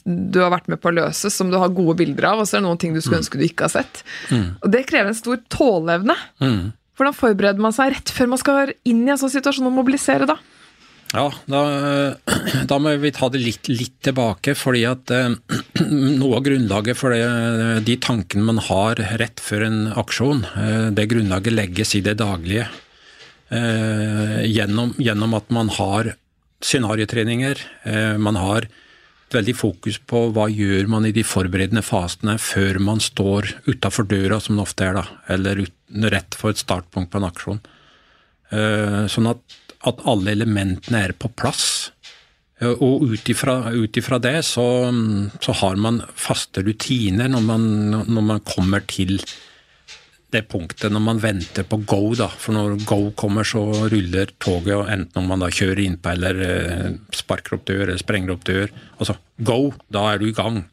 [0.06, 2.56] du har vært med på å løse som du har gode bilder av, og så
[2.56, 4.04] er det noen ting du skulle ønske du ikke har sett.
[4.62, 6.16] Og det krever en stor tåleevne.
[6.38, 6.72] Mm.
[6.94, 10.30] Hvordan forbereder man seg rett før man skal inn i en sånn situasjon og mobilisere
[10.30, 10.38] da?
[11.14, 11.60] Ja, da,
[12.70, 15.30] da må vi ta det litt, litt tilbake, fordi at eh,
[16.18, 21.06] noe av grunnlaget for det, de tankene man har rett før en aksjon, eh, det
[21.12, 22.66] grunnlaget legges i det daglige.
[23.54, 26.16] Eh, gjennom, gjennom at man har
[26.64, 27.58] scenariotreninger,
[28.16, 33.02] man har et veldig fokus på hva gjør man i de forberedende fasene før man
[33.04, 35.02] står utafor døra, som det ofte er, da,
[35.34, 35.60] eller
[36.14, 37.60] rett for et startpunkt på en aksjon.
[39.12, 39.58] Sånn at,
[39.88, 41.90] at alle elementene er på plass.
[42.60, 44.68] Eh, Og ut ifra, det så,
[45.40, 47.66] så har man faste rutiner når man,
[48.06, 49.20] når man kommer til
[50.34, 52.28] det punktet når man venter på go, da.
[52.28, 53.62] For når go kommer, så
[53.92, 58.00] ruller toget, og enten om man da kjører innpå eller eh, sparker opp dør eller
[58.02, 58.72] sprenger opp dør.
[58.98, 59.60] Altså go,
[59.94, 60.64] da er du i gang.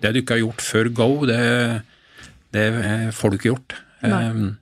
[0.00, 1.40] Det du ikke har gjort før go, det,
[2.56, 3.76] det eh, får du ikke gjort.
[4.00, 4.54] Um,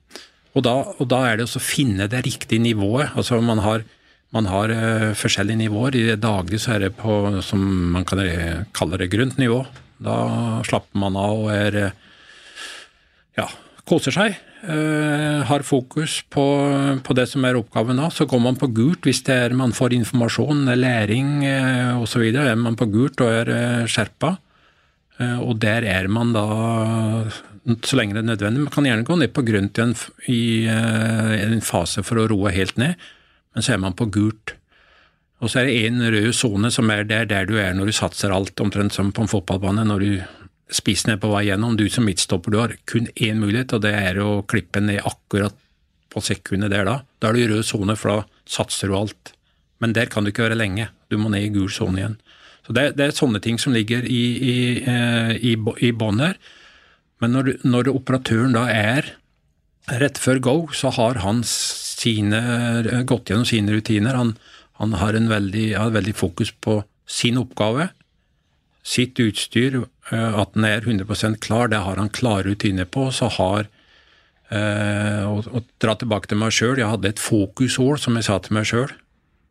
[0.51, 3.13] og, da, og, da, er det å finne det riktige nivået.
[3.15, 3.85] Altså man har,
[4.35, 5.97] man har uh, forskjellige nivåer.
[5.97, 7.15] I det daglige så er det på,
[7.45, 7.63] som
[7.95, 8.21] man kan
[8.75, 9.63] kalle det, grønt nivå.
[9.99, 10.19] Da
[10.67, 11.79] slapper man av og er
[13.39, 13.47] ja,
[13.89, 14.37] koser seg.
[14.59, 16.43] Har fokus på,
[17.03, 18.09] på, det som er oppgaven da.
[18.11, 22.23] Så går man på gult hvis er man får informasjon, læring uh, osv.
[22.29, 24.35] Er man på gult og er uh, skjerpa.
[25.19, 26.45] Og der er man da
[27.83, 28.61] så lenge det er nødvendig.
[28.63, 29.91] Man kan gjerne gå ned på grønt igjen
[30.31, 32.95] i en fase for å roe helt ned,
[33.55, 34.55] men så er man på gult.
[35.39, 37.95] Og så er det én rød sone som er der, der du er når du
[37.95, 39.85] satser alt, omtrent som på en fotballbane.
[39.87, 40.11] når du
[40.69, 41.77] spissen er på vei gjennom.
[41.77, 45.55] Du som midtstopper, du har kun én mulighet, og det er å klippe ned akkurat
[46.09, 46.95] på sekundet der da.
[47.21, 49.33] Da er du i rød sone, for da satser du alt.
[49.79, 50.89] Men der kan du ikke være lenge.
[51.09, 52.17] Du må ned i gul sone igjen.
[52.67, 56.35] Så det, det, er sånne ting som ligger i, i, eh, i, i bånn her.
[57.23, 59.13] Men når, når, operatøren da er
[59.99, 61.41] rett før go, så har han
[61.99, 62.41] sine,
[63.07, 64.17] gått gjennom sine rutiner.
[64.17, 64.35] Han,
[64.79, 67.89] han har en veldig, har veldig fokus på sin oppgave
[68.89, 73.09] sitt utstyr, eh, at den er 100% klar, det har han klare rutiner på.
[73.15, 73.67] Så har
[74.49, 78.39] eh, å, å dra tilbake til meg sjøl, jeg hadde et fokusord som jeg sa
[78.43, 78.95] til meg sjøl,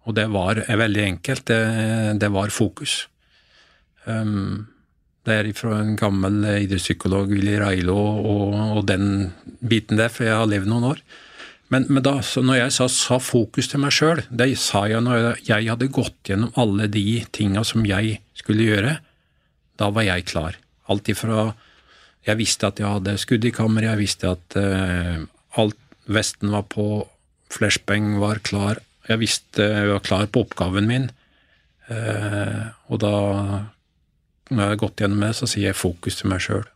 [0.08, 1.46] og det var veldig enkelt.
[1.50, 1.62] Det,
[2.22, 3.02] det var fokus.
[4.08, 4.68] Um,
[5.28, 10.38] det er fra en gammel idrettspsykolog, Willy Railo, og, og, den biten der, for jeg
[10.38, 11.02] har levd noen år.
[11.72, 15.42] Men, men da, når jeg sa, sa, fokus til meg sjøl, det sa jeg når
[15.44, 18.94] jeg hadde gått gjennom alle de tinga som jeg skulle gjøre.
[19.78, 20.56] Da var jeg klar.
[20.88, 21.52] Alt ifra
[22.26, 25.22] Jeg visste at jeg hadde skudd i kammeret, jeg visste at uh,
[25.56, 25.78] alt
[26.12, 27.06] vesten var på,
[27.52, 28.82] flashbang var klar.
[29.08, 31.06] Jeg visste jeg var klar på oppgaven min.
[31.88, 33.14] Uh, og da,
[34.50, 36.66] når jeg har gått gjennom det, så sier jeg fokus til meg sjøl.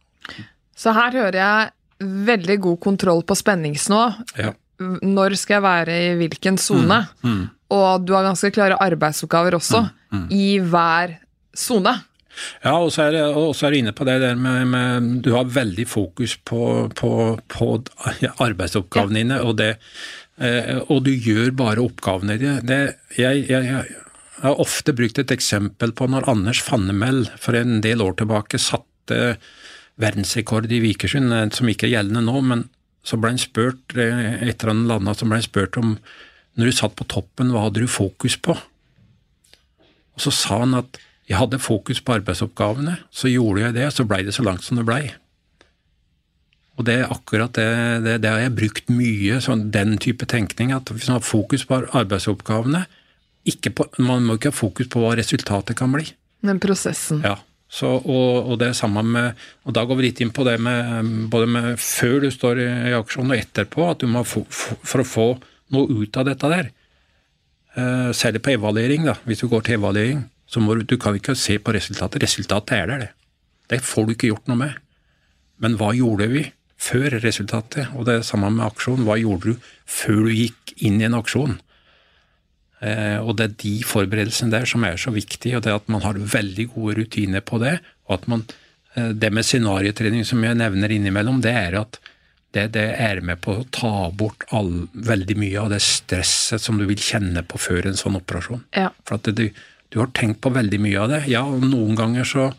[0.79, 4.07] Så her hører jeg veldig god kontroll på spenningsnivå.
[4.41, 4.55] Ja.
[5.03, 7.03] Når skal jeg være i hvilken sone?
[7.23, 7.43] Mm, mm.
[7.73, 10.25] Og du har ganske klare arbeidsoppgaver også mm, mm.
[10.37, 11.17] i hver
[11.57, 11.95] sone.
[12.63, 15.85] Ja, og så er, er du inne på det der med, med, Du har veldig
[15.89, 17.11] fokus på, på,
[17.53, 17.69] på
[18.41, 19.25] arbeidsoppgavene ja.
[19.25, 19.75] dine, og, det,
[20.41, 22.61] eh, og, du gjør bare oppgavene dine.
[23.19, 23.85] Jeg, jeg, jeg,
[24.43, 29.37] har ofte brukt et eksempel på når Anders Fannemel for en del år tilbake satte
[30.01, 32.67] verdensrekord i Vikersund, eh, som ikke er gjeldende nå, men
[33.03, 35.97] så ble han spurt, eh, etter han landa, så ble han spurt om
[36.59, 38.55] når du satt på toppen, hva hadde du fokus på?
[40.13, 41.01] Og så sa han at
[41.31, 44.77] jeg hadde fokus på arbeidsoppgavene, så gjorde jeg det, så blei det så langt som
[44.77, 45.07] det blei.
[46.81, 47.69] Og det er akkurat det,
[48.05, 50.73] det, det har jeg brukt mye, sånn, den type tenkning.
[50.75, 52.87] At hvis man har fokus på arbeidsoppgavene
[53.77, 56.07] på, Man må ikke ha fokus på hva resultatet kan bli.
[56.47, 57.23] Men prosessen.
[57.27, 57.39] Ja.
[57.73, 60.59] Så, og, og, det er samme med, og Da går vi litt inn på det
[60.61, 64.45] med både med før du står i, i aksjon og etterpå, at du må få,
[64.51, 65.27] for å få
[65.73, 66.69] noe ut av dette der.
[67.73, 70.21] Uh, særlig på evaluering, da, hvis du går til evaluering
[70.53, 72.23] så må du, du kan ikke se på resultatet.
[72.27, 73.13] Resultatet er der, det.
[73.73, 74.81] Det får du ikke gjort noe med.
[75.63, 76.45] Men hva gjorde vi
[76.83, 77.89] før resultatet?
[77.97, 79.07] Og det er samme med aksjon.
[79.07, 81.57] Hva gjorde du før du gikk inn i en aksjon?
[82.83, 86.03] Eh, og det er de forberedelsene der som er så viktige, og det at man
[86.03, 87.77] har veldig gode rutiner på det.
[88.09, 88.43] Og at man,
[88.97, 92.01] eh, det med scenariotrening som jeg nevner innimellom, det er at
[92.53, 96.77] det, det, er med på å ta bort all, veldig mye av det stresset som
[96.77, 98.67] du vil kjenne på før en sånn operasjon.
[98.77, 98.91] Ja.
[99.09, 99.53] For at det,
[99.89, 101.23] du har tenkt på veldig mye av det.
[101.33, 102.51] Ja, og noen ganger så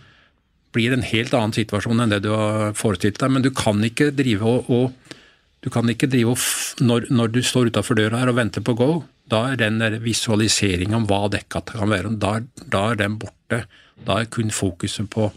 [0.74, 3.78] blir det en helt annen situasjon enn det du har forestilt deg, men du kan
[3.86, 5.14] ikke drive og, og
[5.64, 8.76] du kan ikke drive og når, når, du står utafor døra her og venter på
[8.80, 8.90] go,
[9.34, 13.64] da er den visualiseringa om hva dekka kan være, da, da er den borte.
[14.04, 15.34] Da er kun fokuset på å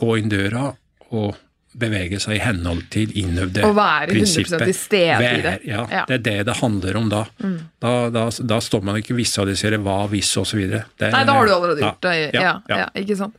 [0.00, 0.70] gå inn døra
[1.14, 1.34] og
[1.74, 3.72] bevege seg i henhold til innøvde prinsipper.
[3.72, 5.54] Å være 100 til stede i det.
[5.66, 7.24] Ja, ja, det er det det handler om da.
[7.42, 7.56] Mm.
[7.82, 10.62] Da, da, da, står man ikke og visualiserer hva, hvis osv.
[10.62, 12.14] Nei, da har du allerede gjort det.
[12.36, 13.38] Ja, ja, ikke sant.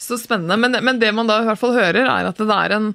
[0.00, 0.58] Så spennende.
[0.60, 2.92] Men, men, det man da i hvert fall hører, er at det er en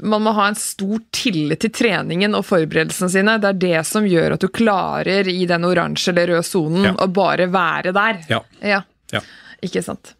[0.00, 3.36] man må ha en stor tillit til treningen og forberedelsene sine.
[3.42, 7.08] Det er det som gjør at du klarer i den oransje eller røde sonen å
[7.12, 8.22] bare være der.
[8.30, 8.40] Ja.
[8.62, 9.22] ja.
[9.62, 10.14] Ikke sant.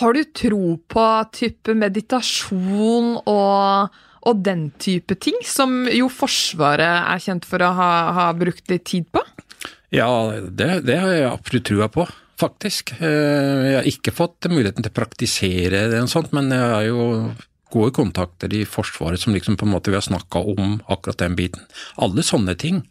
[0.00, 1.04] Har du tro på
[1.34, 7.92] type meditasjon og, og den type ting, som jo Forsvaret er kjent for å ha,
[8.18, 9.22] ha brukt litt tid på?
[9.92, 10.08] Ja,
[10.48, 12.06] det, det har jeg absolutt trua på,
[12.40, 12.94] faktisk.
[12.98, 16.86] Eh, jeg har ikke fått muligheten til å praktisere det, og sånt, men jeg har
[16.88, 17.02] jo
[17.72, 21.36] gode kontakter i Forsvaret som liksom på en måte vi har snakka om akkurat den
[21.38, 21.64] biten.
[21.98, 22.82] Alle sånne ting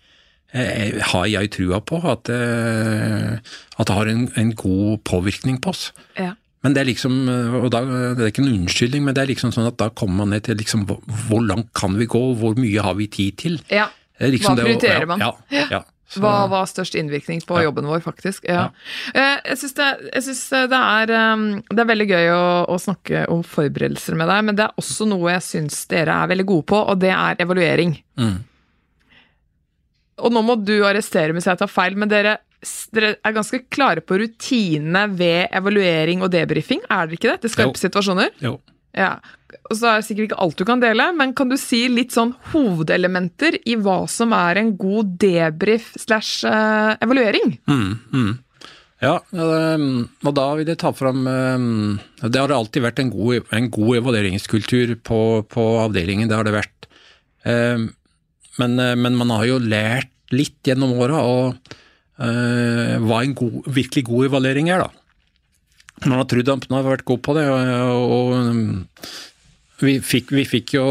[0.54, 3.38] eh, har jeg trua på at, eh,
[3.78, 5.92] at det har en, en god påvirkning på oss.
[6.20, 6.34] Ja.
[6.62, 7.16] Men det er liksom,
[7.58, 7.80] og da,
[8.14, 10.44] det er ikke en unnskyldning, men det er liksom sånn at da kommer man ned
[10.46, 13.60] til liksom, hvor- langt kan vi gå, hvor mye har vi tid til?
[13.72, 13.88] ja.
[14.22, 15.20] Liksom Hva det å- prioriterer man?
[15.24, 15.80] Ja, ja, ja.
[16.12, 17.70] Så- Hva var størst innvirkning på Ja.
[17.70, 18.44] jobben vår, faktisk?
[18.44, 18.70] Ja.
[19.16, 19.40] Ja.
[19.46, 23.26] Jeg syns det, jeg synes det, er, um, det er veldig gøy å, å snakke
[23.32, 26.66] om forberedelser med deg, men det er også noe jeg syns dere er veldig gode
[26.68, 27.96] på, og det er evaluering.
[28.20, 28.44] Mm.
[30.22, 32.36] Og nå må du arrestere hvis jeg tar feil, men dere,
[32.94, 37.42] dere er ganske klare på rutinene ved evaluering og debrifing, er dere ikke det?
[37.46, 37.88] Til skarpe Jo.
[37.88, 38.30] situasjoner?
[38.44, 38.58] Jo.
[38.98, 39.16] Ja.
[39.70, 42.16] Og så er det sikkert ikke alt du kan dele, men kan du si litt
[42.16, 47.56] sånn hovedelementer i hva som er en god debrief slash eh, evaluering?
[47.72, 48.32] Mm, mm.
[49.02, 53.48] Ja, um, og da vil jeg ta fram um, Det har alltid vært en god,
[53.50, 56.88] en god evalueringskultur på, på avdelingen, det har det vært.
[57.42, 57.90] Um,
[58.62, 64.06] men, uh, men man har jo lært litt gjennom åra uh, hva en god, virkelig
[64.12, 65.01] god evaluering er, da.
[66.06, 68.62] Man har trodd man har vært god på det, og, og um,
[69.82, 70.86] vi, fikk, vi fikk jo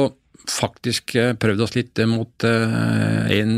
[0.50, 3.52] faktisk eh, prøvd oss litt mot eh, en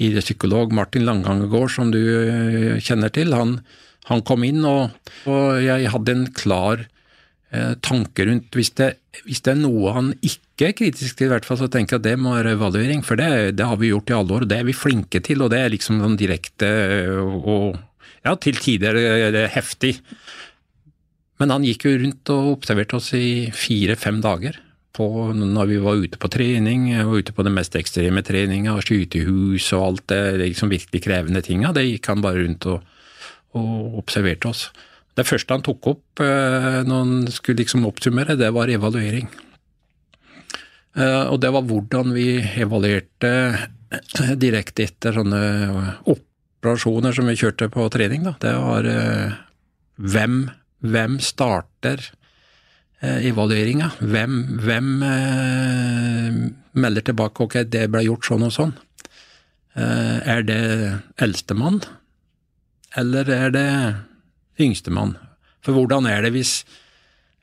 [0.00, 3.34] idrettspsykolog, Martin Langangegård, som du eh, kjenner til.
[3.36, 3.58] Han,
[4.08, 4.94] han kom inn, og,
[5.28, 6.86] og jeg hadde en klar
[7.50, 8.92] eh, tanke rundt hvis det,
[9.26, 12.02] hvis det er noe han ikke er kritisk til, i hvert fall, så tenker jeg
[12.02, 13.04] at det må være evaluering.
[13.06, 15.44] For det, det har vi gjort i alle år, og det er vi flinke til.
[15.44, 17.78] Og det er liksom sånn direkte eh, og
[18.26, 19.96] ja, til tider eh, heftig.
[21.38, 24.58] Men han gikk jo rundt og observerte oss i fire-fem dager.
[24.98, 29.68] På, når vi var ute på trening, og ute på den mest ekstreme treninga, skytehus
[29.76, 32.80] og alt det liksom virkelig krevende tinga, det gikk han bare rundt og,
[33.54, 34.64] og observerte oss.
[35.18, 39.30] Det første han tok opp eh, når han skulle liksom oppsummere, det var evaluering.
[40.98, 42.28] Eh, og det var hvordan vi
[42.62, 43.32] evaluerte
[44.38, 45.42] direkte etter sånne
[46.10, 48.26] operasjoner som vi kjørte på trening.
[48.26, 48.34] Da.
[48.42, 49.36] Det var eh,
[49.98, 50.40] hvem,
[50.84, 52.02] hvem starter
[53.02, 53.90] eh, evalueringa?
[54.00, 56.36] Hvem, hvem eh,
[56.78, 58.74] melder tilbake ok, det ble gjort sånn og sånn?
[59.78, 60.60] Eh, er det
[61.22, 61.80] eldstemann,
[62.98, 63.68] eller er det
[64.62, 65.16] yngstemann?
[65.62, 66.60] For hvordan er det hvis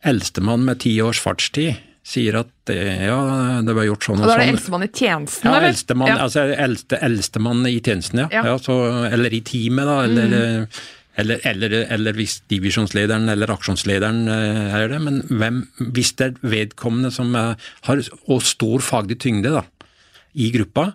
[0.05, 2.75] eldstemann med ti års fartstid sier at det,
[3.07, 3.15] ja,
[3.65, 4.55] det ble gjort sånn Og og da er det sånn?
[4.55, 5.67] eldstemann i tjenesten, Ja, eller?
[5.71, 6.17] eldstemann, Ja.
[6.27, 8.27] altså eldste, eldstemann i tjenesten, ja.
[8.31, 8.43] Ja.
[8.43, 8.49] Mm.
[8.51, 8.75] ja så,
[9.09, 9.95] eller i teamet, da.
[10.05, 10.67] Eller, eh,
[11.15, 14.99] eller, eller, eller hvis divisjonslederen eller aksjonslederen eh, er det.
[15.03, 15.61] Men hvem,
[15.95, 17.55] hvis det er vedkommende som er,
[17.87, 19.63] har og stor faglig tyngde da,
[20.35, 20.91] i gruppa,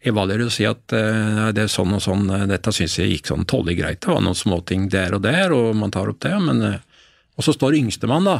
[0.00, 3.32] evaluerer og sier at eh, det er sånn og sånn, eh, dette syns jeg gikk
[3.32, 6.36] sånn tålelig greit, det var noen småting der og der, og man tar opp det,
[6.46, 6.78] men eh,
[7.40, 8.34] Og så står yngstemann, da.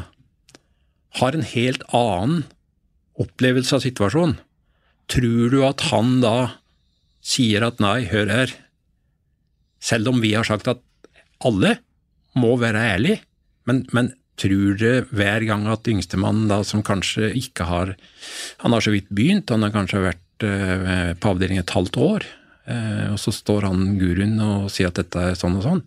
[1.16, 2.43] Har en helt annen
[3.16, 4.35] opplevelse av situasjonen.
[5.09, 6.61] Tror du at han da
[7.25, 8.53] sier at nei, hør her,
[9.81, 10.83] selv om vi har sagt at
[11.47, 11.76] alle
[12.38, 13.22] må være ærlige,
[13.68, 17.95] men, men tror det hver gang at yngstemann da som kanskje ikke har
[18.62, 22.26] Han har så vidt begynt, han har kanskje vært eh, på avdeling et halvt år,
[22.66, 25.82] eh, og så står han guruen og sier at dette er sånn og sånn.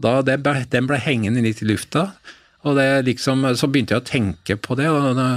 [0.00, 0.38] Da, det
[0.72, 2.10] den ble hengende litt i lufta,
[2.64, 4.88] og det liksom, så begynte jeg å tenke på det.
[4.88, 5.28] og da,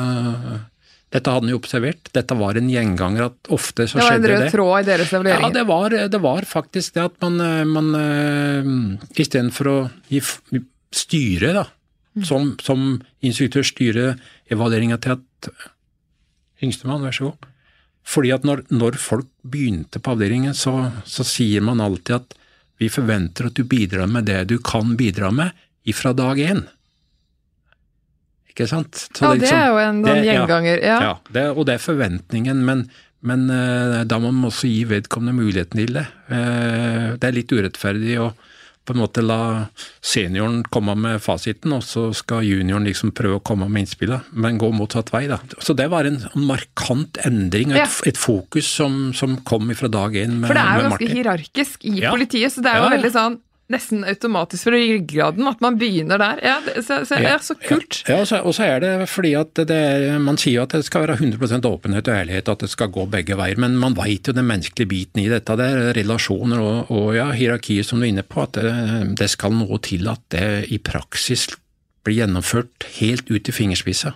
[1.13, 4.31] Dette hadde han jo observert, dette var en gjenganger at ofte så skjedde Det Det
[4.31, 5.53] var en rød tråd i deres Ja, evalueringer.
[5.53, 9.77] det var, det var faktisk det at man, eh, man eh, istedenfor å
[10.09, 10.21] gi
[10.93, 11.65] styre, da,
[12.25, 12.87] som, som
[13.25, 14.07] instruktør styre
[14.53, 15.49] evalueringa til at
[16.63, 17.49] Yngstemann, vær så god.
[18.07, 22.37] Fordi at når, når folk begynte på avdelingen, så, så sier man alltid at
[22.81, 25.53] vi forventer at du bidrar med det du kan bidra med
[25.87, 26.65] ifra dag én.
[28.53, 29.07] Ikke sant?
[29.17, 30.81] Så Ja, det er det liksom- er jo en det- gjenganger.
[30.83, 30.99] Ja.
[31.01, 32.89] ja, det, og det er forventningen, men,
[33.23, 36.07] men eh, da må man også gi vedkommende muligheten til det.
[36.29, 38.33] Eh, det er litt urettferdig å
[38.85, 39.69] på en måte la
[40.03, 44.57] senioren komme med fasiten, og så skal junioren liksom prøve å komme med innspillet, men
[44.59, 45.25] gå motsatt vei.
[45.31, 45.37] da.
[45.63, 47.87] Så det var en markant endring, et, Ja.
[48.05, 50.47] et fokus som, som kom fra dag én med, Martin.
[50.47, 52.11] For det er jo ganske hierarkisk i Ja.
[52.11, 53.39] politiet, så det er jo veldig sånn
[53.73, 56.41] nesten automatisk for ryggraden at man begynner der.
[56.45, 58.03] Ja, det, så, så, ja, så kult.
[58.07, 60.75] Ja, og så, og så er det fordi at det er, man sier jo at
[60.77, 63.97] det skal være 100% åpenhet og ærlighet, at det skal gå begge veier, men man
[63.97, 65.57] veit jo den menneskelige biten i dette.
[65.59, 68.73] Det er relasjoner og, og ja, hierarkier som du er inne på, at det,
[69.19, 71.49] det skal noe til at det i praksis
[72.03, 74.13] blir gjennomført helt ut i fingerspissa.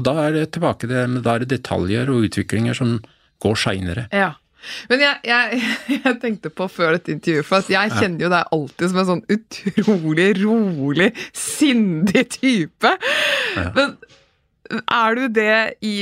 [0.00, 3.00] Og da er det tilbake da er det detaljer og utviklinger som
[3.44, 4.06] går seinere.
[4.14, 4.34] Ja.
[4.90, 5.62] Men jeg, jeg,
[6.04, 9.26] jeg tenkte på før dette intervjuet, for jeg kjenner jo deg alltid som en sånn
[9.36, 12.94] utrolig rolig, sindig type.
[13.76, 13.96] Men
[14.70, 15.94] Er du det i,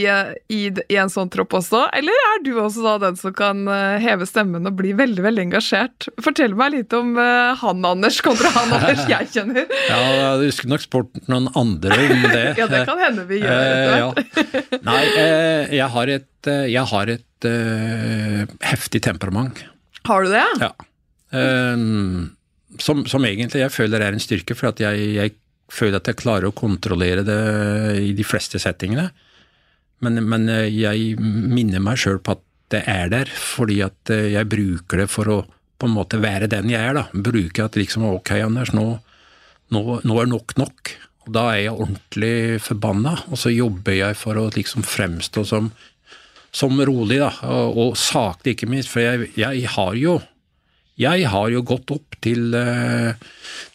[0.53, 3.97] i, i en sånn tropp også, eller er du også da den som kan eh,
[4.03, 6.09] heve stemmen og bli veldig veldig engasjert?
[6.25, 9.65] Fortell meg litt om uh, han Anders kontra han Anders jeg kjenner.
[9.89, 12.45] Ja, Du skulle nok spurt noen andre om det.
[12.61, 14.09] ja, det kan hende vi gjør Uh, ja.
[14.85, 17.49] Nei, uh, jeg har et, jeg har et
[18.69, 19.65] heftig temperament.
[20.09, 20.45] Har du det?
[20.61, 20.71] Ja.
[22.83, 25.35] Som, som, egentlig jeg føler er en styrke, for at jeg, jeg
[25.73, 27.41] føler at jeg klarer å kontrollere det
[28.03, 29.11] i de fleste settingene.
[30.05, 35.03] Men, men jeg minner meg sjøl på at det er der, fordi at jeg bruker
[35.03, 35.39] det for å
[35.79, 36.97] på en måte være den jeg er.
[36.97, 37.05] da.
[37.13, 38.87] Bruker at liksom ok, Anders, nå,
[39.75, 40.95] nå, nå er nok nok.
[41.27, 45.71] Og Da er jeg ordentlig forbanna, og så jobber jeg for å liksom fremstå som,
[46.51, 47.31] som rolig, da.
[47.47, 48.91] Og, og saklig, ikke minst.
[48.93, 50.19] For jeg, jeg har jo
[50.99, 52.55] jeg har jo gått opp til,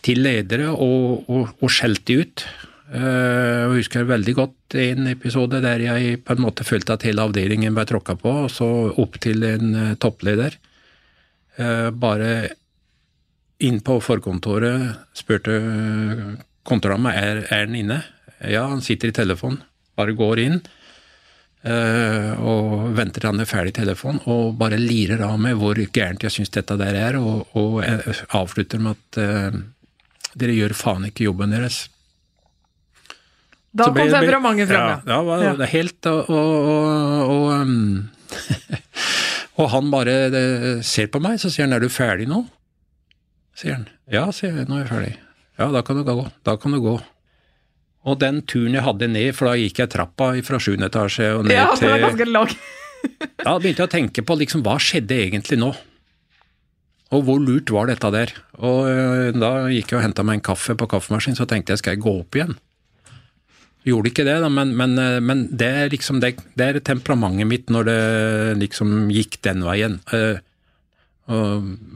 [0.04, 2.46] til ledere og, og, og skjelt de ut.
[2.94, 7.74] Jeg husker veldig godt en episode der jeg på en måte følte at hele avdelingen
[7.74, 8.68] ble tråkka på, og så
[9.02, 10.60] opp til en toppleder.
[12.04, 12.34] Bare
[13.64, 15.58] inn på forkontoret spurte
[16.68, 18.02] kontoramma er, er den inne.
[18.44, 19.62] Ja, han sitter i telefonen.
[19.98, 20.60] Bare går inn.
[21.64, 25.80] Uh, og venter til han er ferdig i telefonen, og bare lirer av med hvor
[25.96, 27.78] gærent jeg syns dette der er, og, og
[28.36, 29.62] avslutter med at uh,
[30.36, 31.86] dere gjør faen ikke jobben deres.
[33.74, 34.98] Da kom temperamentet fram, ja.
[35.08, 35.70] Ja, var, ja.
[35.72, 38.10] helt og, og, og, um,
[39.64, 40.44] og han bare det,
[40.86, 42.44] ser på meg, så sier han 'er du ferdig nå?'
[43.56, 43.88] sier han.
[44.12, 45.18] 'Ja', sier jeg, 'nå er jeg ferdig'.
[45.58, 46.28] Ja, da kan du gå.
[46.44, 47.00] Da kan du gå.
[48.04, 51.48] Og den turen jeg hadde ned, for da gikk jeg trappa fra sjuende etasje og
[51.48, 52.54] ned ja, til Ja, det var ganske lang.
[53.44, 55.72] Da begynte jeg å tenke på liksom, hva skjedde egentlig nå?
[57.14, 58.32] Og hvor lurt var dette der?
[58.58, 61.84] Og øh, da gikk jeg og henta meg en kaffe på kaffemaskinen, så tenkte jeg
[61.84, 62.56] skal jeg gå opp igjen?
[63.84, 64.96] Gjorde ikke det, da, men, men,
[65.28, 68.02] men det, er liksom, det, det, er temperamentet mitt når det
[68.62, 70.00] liksom gikk den veien.
[70.08, 70.40] Uh,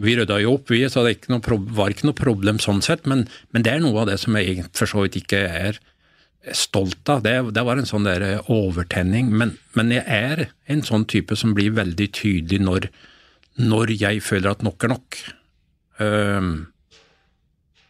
[0.03, 3.07] vi rydda jo opp, vi, så det ikke noe, var ikke noe problem sånn sett,
[3.07, 5.79] men, men, det er noe av det som jeg for så vidt ikke er
[6.55, 7.23] stolt av.
[7.25, 9.31] Det, det var en sånn der overtenning.
[9.35, 12.89] Men, men, jeg er en sånn type som blir veldig tydelig når,
[13.59, 15.19] når jeg føler at nok er nok.
[15.97, 16.51] Um,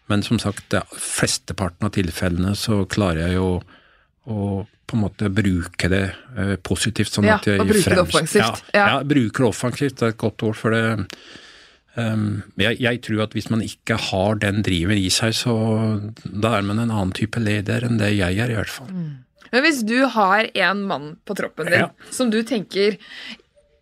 [0.07, 3.51] men som sagt, flesteparten av tilfellene så klarer jeg jo
[4.27, 4.47] å
[4.87, 6.05] på en måte bruke det
[6.37, 7.11] uh, positivt.
[7.11, 8.61] sånn ja, at jeg og bruke det offensivt.
[8.71, 8.85] Ja, ja.
[8.93, 10.83] ja, bruke det offensivt det er et godt ord for det.
[11.97, 15.55] Um, jeg, jeg, tror at hvis man ikke har den driven i seg, så
[16.23, 18.91] da er man en annen type leder enn det jeg er, i hvert fall.
[18.93, 19.15] Mm.
[19.49, 22.97] Men hvis du har en mann på troppen din som du tenker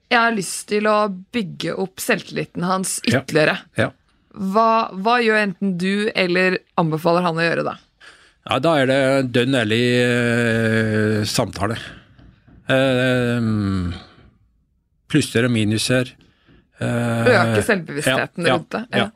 [0.05, 3.57] jeg har lyst til å bygge opp selvtilliten hans ytterligere,
[4.36, 7.76] hva, hva gjør enten du eller anbefaler han å gjøre da?
[8.45, 8.99] Ja, Da er det
[9.34, 11.80] dønn ærlig eh, samtale.
[12.70, 13.49] Eh,
[15.09, 16.13] plusser og minuser.
[16.84, 18.84] Eh, Øke selvbevisstheten ja, rundt det?
[18.95, 19.09] Ja.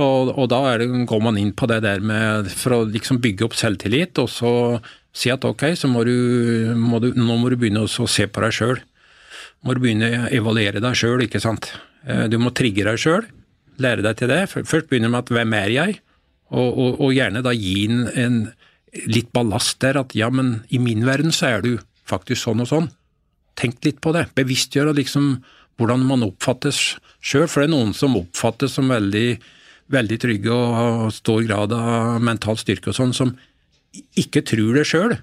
[0.00, 3.44] Og, og, da det, går man inn på det der med For å liksom bygge
[3.44, 4.52] opp selvtillit, og så
[5.12, 6.14] si at ok, så må du,
[6.78, 8.80] må du nå må du begynne å se på deg sjøl.
[9.62, 11.68] Må du begynne å evaluere deg sjøl, ikke sant.
[12.06, 13.26] Eh, du må trigge deg sjøl,
[13.82, 14.40] lære deg til det.
[14.54, 16.00] Først begynner med at hvem er jeg?
[16.52, 18.40] Og, og, og gjerne da gi en, en
[19.08, 21.74] litt ballast der, at ja, men i min verden så er du
[22.08, 22.88] faktisk sånn og sånn.
[23.60, 24.26] Tenk litt på det.
[24.36, 25.34] Bevisstgjør og liksom
[25.80, 26.80] hvordan man oppfattes
[27.22, 29.26] sjøl, for det er noen som oppfattes som veldig,
[29.92, 33.34] veldig trygge og har stor grad av mental styrke og sånn, som
[34.18, 35.16] ikke tror det sjøl.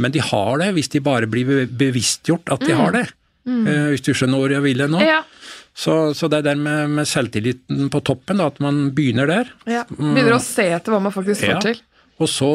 [0.00, 2.80] Men de har det, hvis de bare blir bevisstgjort at de mm.
[2.80, 3.06] har det.
[3.42, 3.62] Mm.
[3.66, 5.00] Eh, hvis du skjønner hvor jeg vil nå.
[5.04, 5.22] Ja.
[5.72, 9.48] Så, så, det der med, med, selvtilliten på toppen, da, at man begynner der.
[9.68, 11.62] Ja, Begynner å se etter hva man faktisk får ja.
[11.64, 11.80] til.
[12.22, 12.48] Og så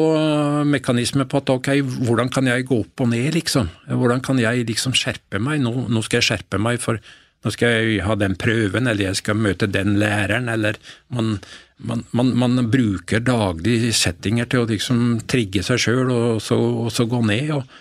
[0.64, 1.68] mekanismer mekanisme på at ok,
[2.06, 3.68] hvordan kan jeg gå opp og ned, liksom?
[3.90, 5.60] Hvordan kan jeg liksom skjerpe meg?
[5.64, 7.02] Nå, nå skal jeg skjerpe meg, for
[7.48, 10.76] nå skal jeg ha den prøven, eller jeg skal møte den læreren, eller
[11.14, 11.38] man,
[11.80, 17.08] man, man, man bruker daglige settinger til å liksom trigge seg sjøl, og, og, så
[17.08, 17.54] gå ned.
[17.56, 17.76] Og,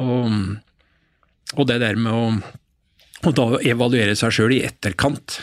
[0.00, 0.38] og,
[1.54, 2.28] og det der med å
[3.24, 5.38] og da evaluere seg sjøl i etterkant,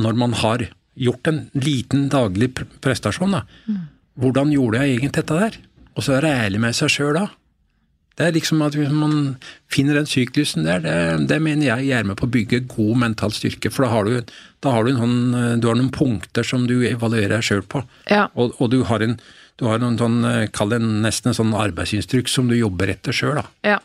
[0.00, 2.52] når man har gjort en liten daglig
[2.84, 3.36] prestasjon.
[3.36, 3.42] da.
[3.68, 3.82] Mm.
[4.22, 5.58] Hvordan gjorde jeg egentlig dette der?
[5.92, 7.26] Og så være ærlig med seg sjøl da.
[8.16, 9.36] Det er liksom at man
[9.72, 10.96] finner den syklusen der, det,
[11.30, 13.72] det, mener jeg er med på å bygge god mental styrke.
[13.72, 15.20] For da har du, da har du, sånn,
[15.62, 17.84] du har noen punkter som du evaluerer deg sjøl på.
[18.12, 18.28] Ja.
[18.34, 19.18] Og, og, du har en
[19.60, 23.14] du har noen sånn, eh, kall det nesten en sånn arbeidsinstruks som du jobber etter
[23.14, 23.44] sjøl, da.
[23.62, 23.76] Ja.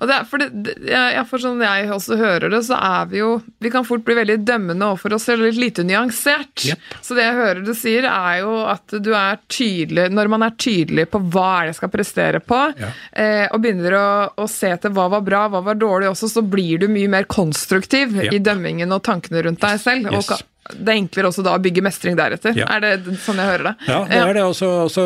[0.00, 3.22] Og det er, for det, ja, for sånn jeg også hører det, så er vi
[3.22, 3.30] jo
[3.62, 6.66] Vi kan fort bli veldig dømmende overfor oss selv, litt lite nyansert.
[6.66, 6.90] Yep.
[7.06, 10.56] Så det jeg hører du sier, er jo at du er tydelig Når man er
[10.58, 12.90] tydelig på hva er det jeg skal prestere på, Ja.
[13.12, 14.08] eh, og begynner å,
[14.42, 17.28] å se etter hva var bra, hva var dårlig også, så blir du mye mer
[17.30, 18.30] konstruktiv ja.
[18.32, 20.10] i dømmingen og tankene rundt deg selv.
[20.12, 20.30] Yes.
[20.32, 22.54] Og det er enklere også da å bygge mestring deretter.
[22.54, 22.68] Ja.
[22.70, 23.72] Er det sånn jeg hører det?
[23.88, 25.04] Ja, det er det også, også,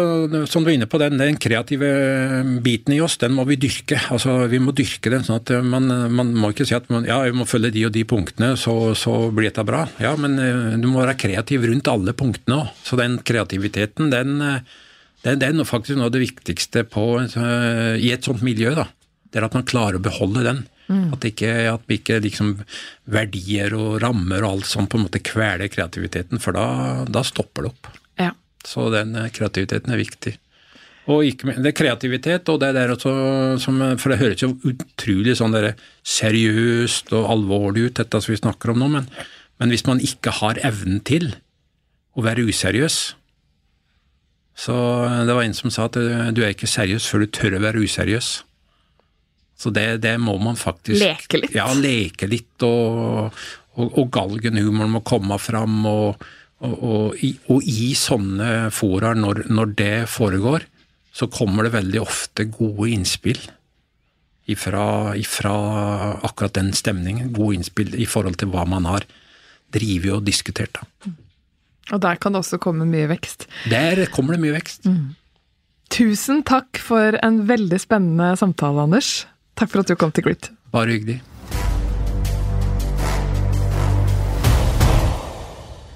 [0.52, 1.88] som du er inne på, den, den kreative
[2.64, 3.98] biten i oss, den må vi dyrke.
[4.12, 7.22] Altså, vi må dyrke den, sånn at man, man må ikke si at man, ja,
[7.24, 9.86] vi må følge de og de punktene, så, så blir dette bra.
[10.02, 12.74] Ja, men eh, du må være kreativ rundt alle punktene òg.
[12.84, 14.60] Så den kreativiteten, den, eh,
[15.24, 18.76] den, den er faktisk noe av det viktigste på, eh, i et sånt miljø.
[18.76, 18.90] da.
[19.36, 20.62] Det er at man klarer å beholde den.
[21.12, 22.54] At, ikke, at ikke liksom
[23.10, 27.66] verdier og rammer og alt sånt på en måte kveler kreativiteten, for da, da stopper
[27.66, 27.90] det opp.
[28.22, 28.30] Ja.
[28.64, 30.36] Så den eh, kreativiteten er viktig.
[31.12, 33.12] Og ikke, det er kreativitet, og det der også
[33.62, 38.40] som For det høres jo utrolig sånn der seriøst og alvorlig ut, dette som vi
[38.40, 39.06] snakker om nå, men,
[39.60, 41.28] men hvis man ikke har evnen til
[42.16, 42.96] å være useriøs
[44.56, 44.74] Så
[45.28, 46.00] det var en som sa at
[46.34, 48.30] du er ikke seriøs før du tør å være useriøs.
[49.56, 51.54] Så det, det må man faktisk Leke litt.
[51.56, 53.32] Ja, leke litt, og,
[53.76, 55.78] og, og galgenhumoren må komme fram.
[55.88, 56.26] Og,
[56.66, 57.32] og, i,
[57.72, 60.66] i sånne fora, når, når det foregår,
[61.16, 63.40] så kommer det veldig ofte gode innspill
[64.52, 65.54] ifra, ifra
[66.20, 67.32] akkurat den stemningen.
[67.32, 69.06] Gode innspill i forhold til hva man har
[69.72, 70.76] drevet og diskutert.
[70.76, 71.14] Da.
[71.94, 73.46] Og der kan det også komme mye vekst.
[73.70, 74.90] Der kommer det mye vekst.
[75.92, 79.24] Tusen takk for en veldig spennende samtale, Anders.
[79.56, 80.50] Takk for at du kom til Grit.
[80.74, 81.22] Bare hyggelig.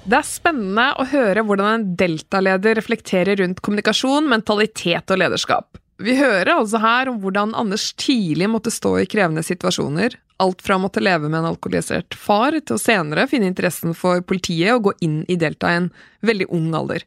[0.01, 5.77] Det er spennende å høre hvordan en deltaleder reflekterer rundt kommunikasjon, mentalitet og lederskap.
[6.01, 10.17] Vi hører altså her om hvordan Anders tidlig måtte stå i krevende situasjoner.
[10.41, 14.25] Alt fra å måtte leve med en alkoholisert far, til å senere finne interessen for
[14.25, 15.91] politiet og gå inn i Delta i en
[16.25, 17.05] veldig ung alder.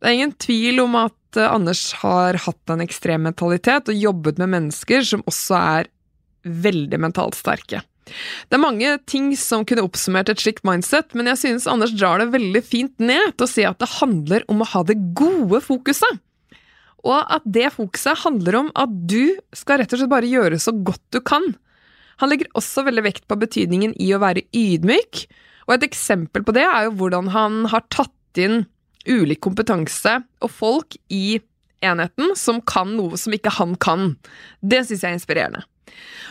[0.00, 4.40] Det er ingen tvil om at eh, Anders har hatt en ekstrem mentalitet og jobbet
[4.40, 5.90] med mennesker som også er
[6.48, 7.82] veldig mentalt sterke.
[8.48, 12.18] Det er mange ting som kunne oppsummert et slikt mindset, men jeg synes Anders drar
[12.18, 15.60] det veldig fint ned til å si at det handler om å ha det gode
[15.62, 16.18] fokuset.
[17.06, 20.74] Og at det fokuset handler om at du skal rett og slett bare gjøre så
[20.74, 21.52] godt du kan.
[22.20, 25.24] Han legger også veldig vekt på betydningen i å være ydmyk,
[25.68, 28.64] og et eksempel på det er jo hvordan han har tatt inn
[29.08, 31.40] ulik kompetanse og folk i
[31.84, 34.14] enheten som kan noe som ikke han kan.
[34.60, 35.64] Det synes jeg er inspirerende.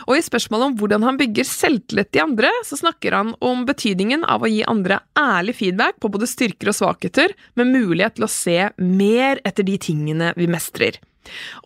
[0.08, 4.24] Og i spørsmålet om hvordan han bygger selvtillit i andre, så snakker han om betydningen
[4.24, 8.32] av å gi andre ærlig feedback på både styrker og svakheter, med mulighet til å
[8.32, 10.96] se mer etter de tingene vi mestrer.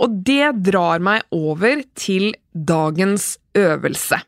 [0.03, 4.19] Og det drar meg over til dagens øvelse.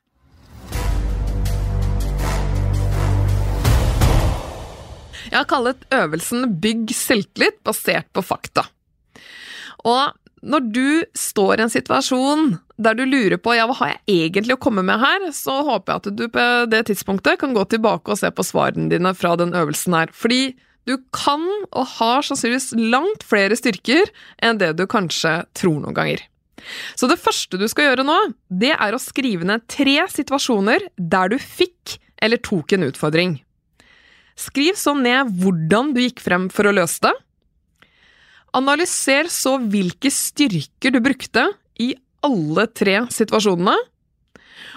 [5.31, 8.66] Jeg har kallet øvelsen Bygg selvtillit basert på fakta.
[9.87, 10.14] Og
[10.47, 12.53] når du står i en situasjon
[12.83, 15.95] der du lurer på ja, hva har jeg egentlig å komme med her, så håper
[15.95, 19.35] jeg at du på det tidspunktet kan gå tilbake og se på svarene dine fra
[19.41, 20.12] den øvelsen her.
[20.12, 20.55] Fordi
[20.87, 24.12] du kan og har sannsynligvis langt flere styrker
[24.45, 26.22] enn det du kanskje tror noen ganger.
[26.99, 28.16] Så det første du skal gjøre nå,
[28.49, 33.37] det er å skrive ned tre situasjoner der du fikk eller tok en utfordring.
[34.37, 37.14] Skriv så ned hvordan du gikk frem for å løse det.
[38.57, 41.49] Analyser så hvilke styrker du brukte
[41.80, 41.93] i
[42.24, 43.76] alle tre situasjonene.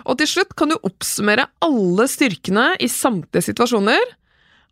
[0.08, 4.04] Og til slutt kan du oppsummere alle styrkene i samtlige situasjoner.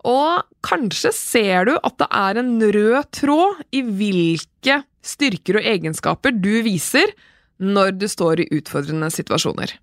[0.08, 6.36] Og kanskje ser du at det er en rød tråd i hvilke styrker og egenskaper
[6.36, 7.12] du viser
[7.58, 9.74] når du står i utfordrende situasjoner.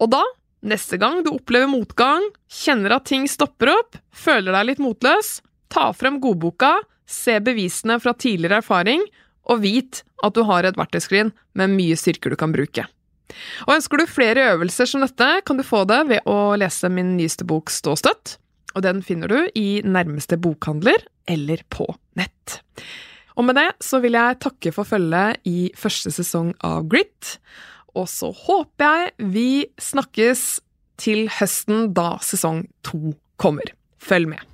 [0.00, 0.22] Og da,
[0.66, 5.40] neste gang du opplever motgang, kjenner at ting stopper opp, føler deg litt motløs,
[5.72, 6.76] ta frem godboka,
[7.10, 9.02] se bevisene fra tidligere erfaring,
[9.50, 12.86] og vit at du har et verktøyskrin med mye styrker du kan bruke.
[13.66, 17.14] Og Ønsker du flere øvelser som dette, kan du få det ved å lese min
[17.18, 18.36] nyeste bok Stå støtt.
[18.74, 21.88] Og den finner du i nærmeste bokhandler eller på
[22.18, 22.60] nett.
[23.38, 27.38] Og med det så vil jeg takke for følget i første sesong av Grit.
[27.96, 29.48] Og så håper jeg vi
[29.80, 30.60] snakkes
[31.00, 33.72] til høsten da sesong to kommer.
[34.00, 34.49] Følg med.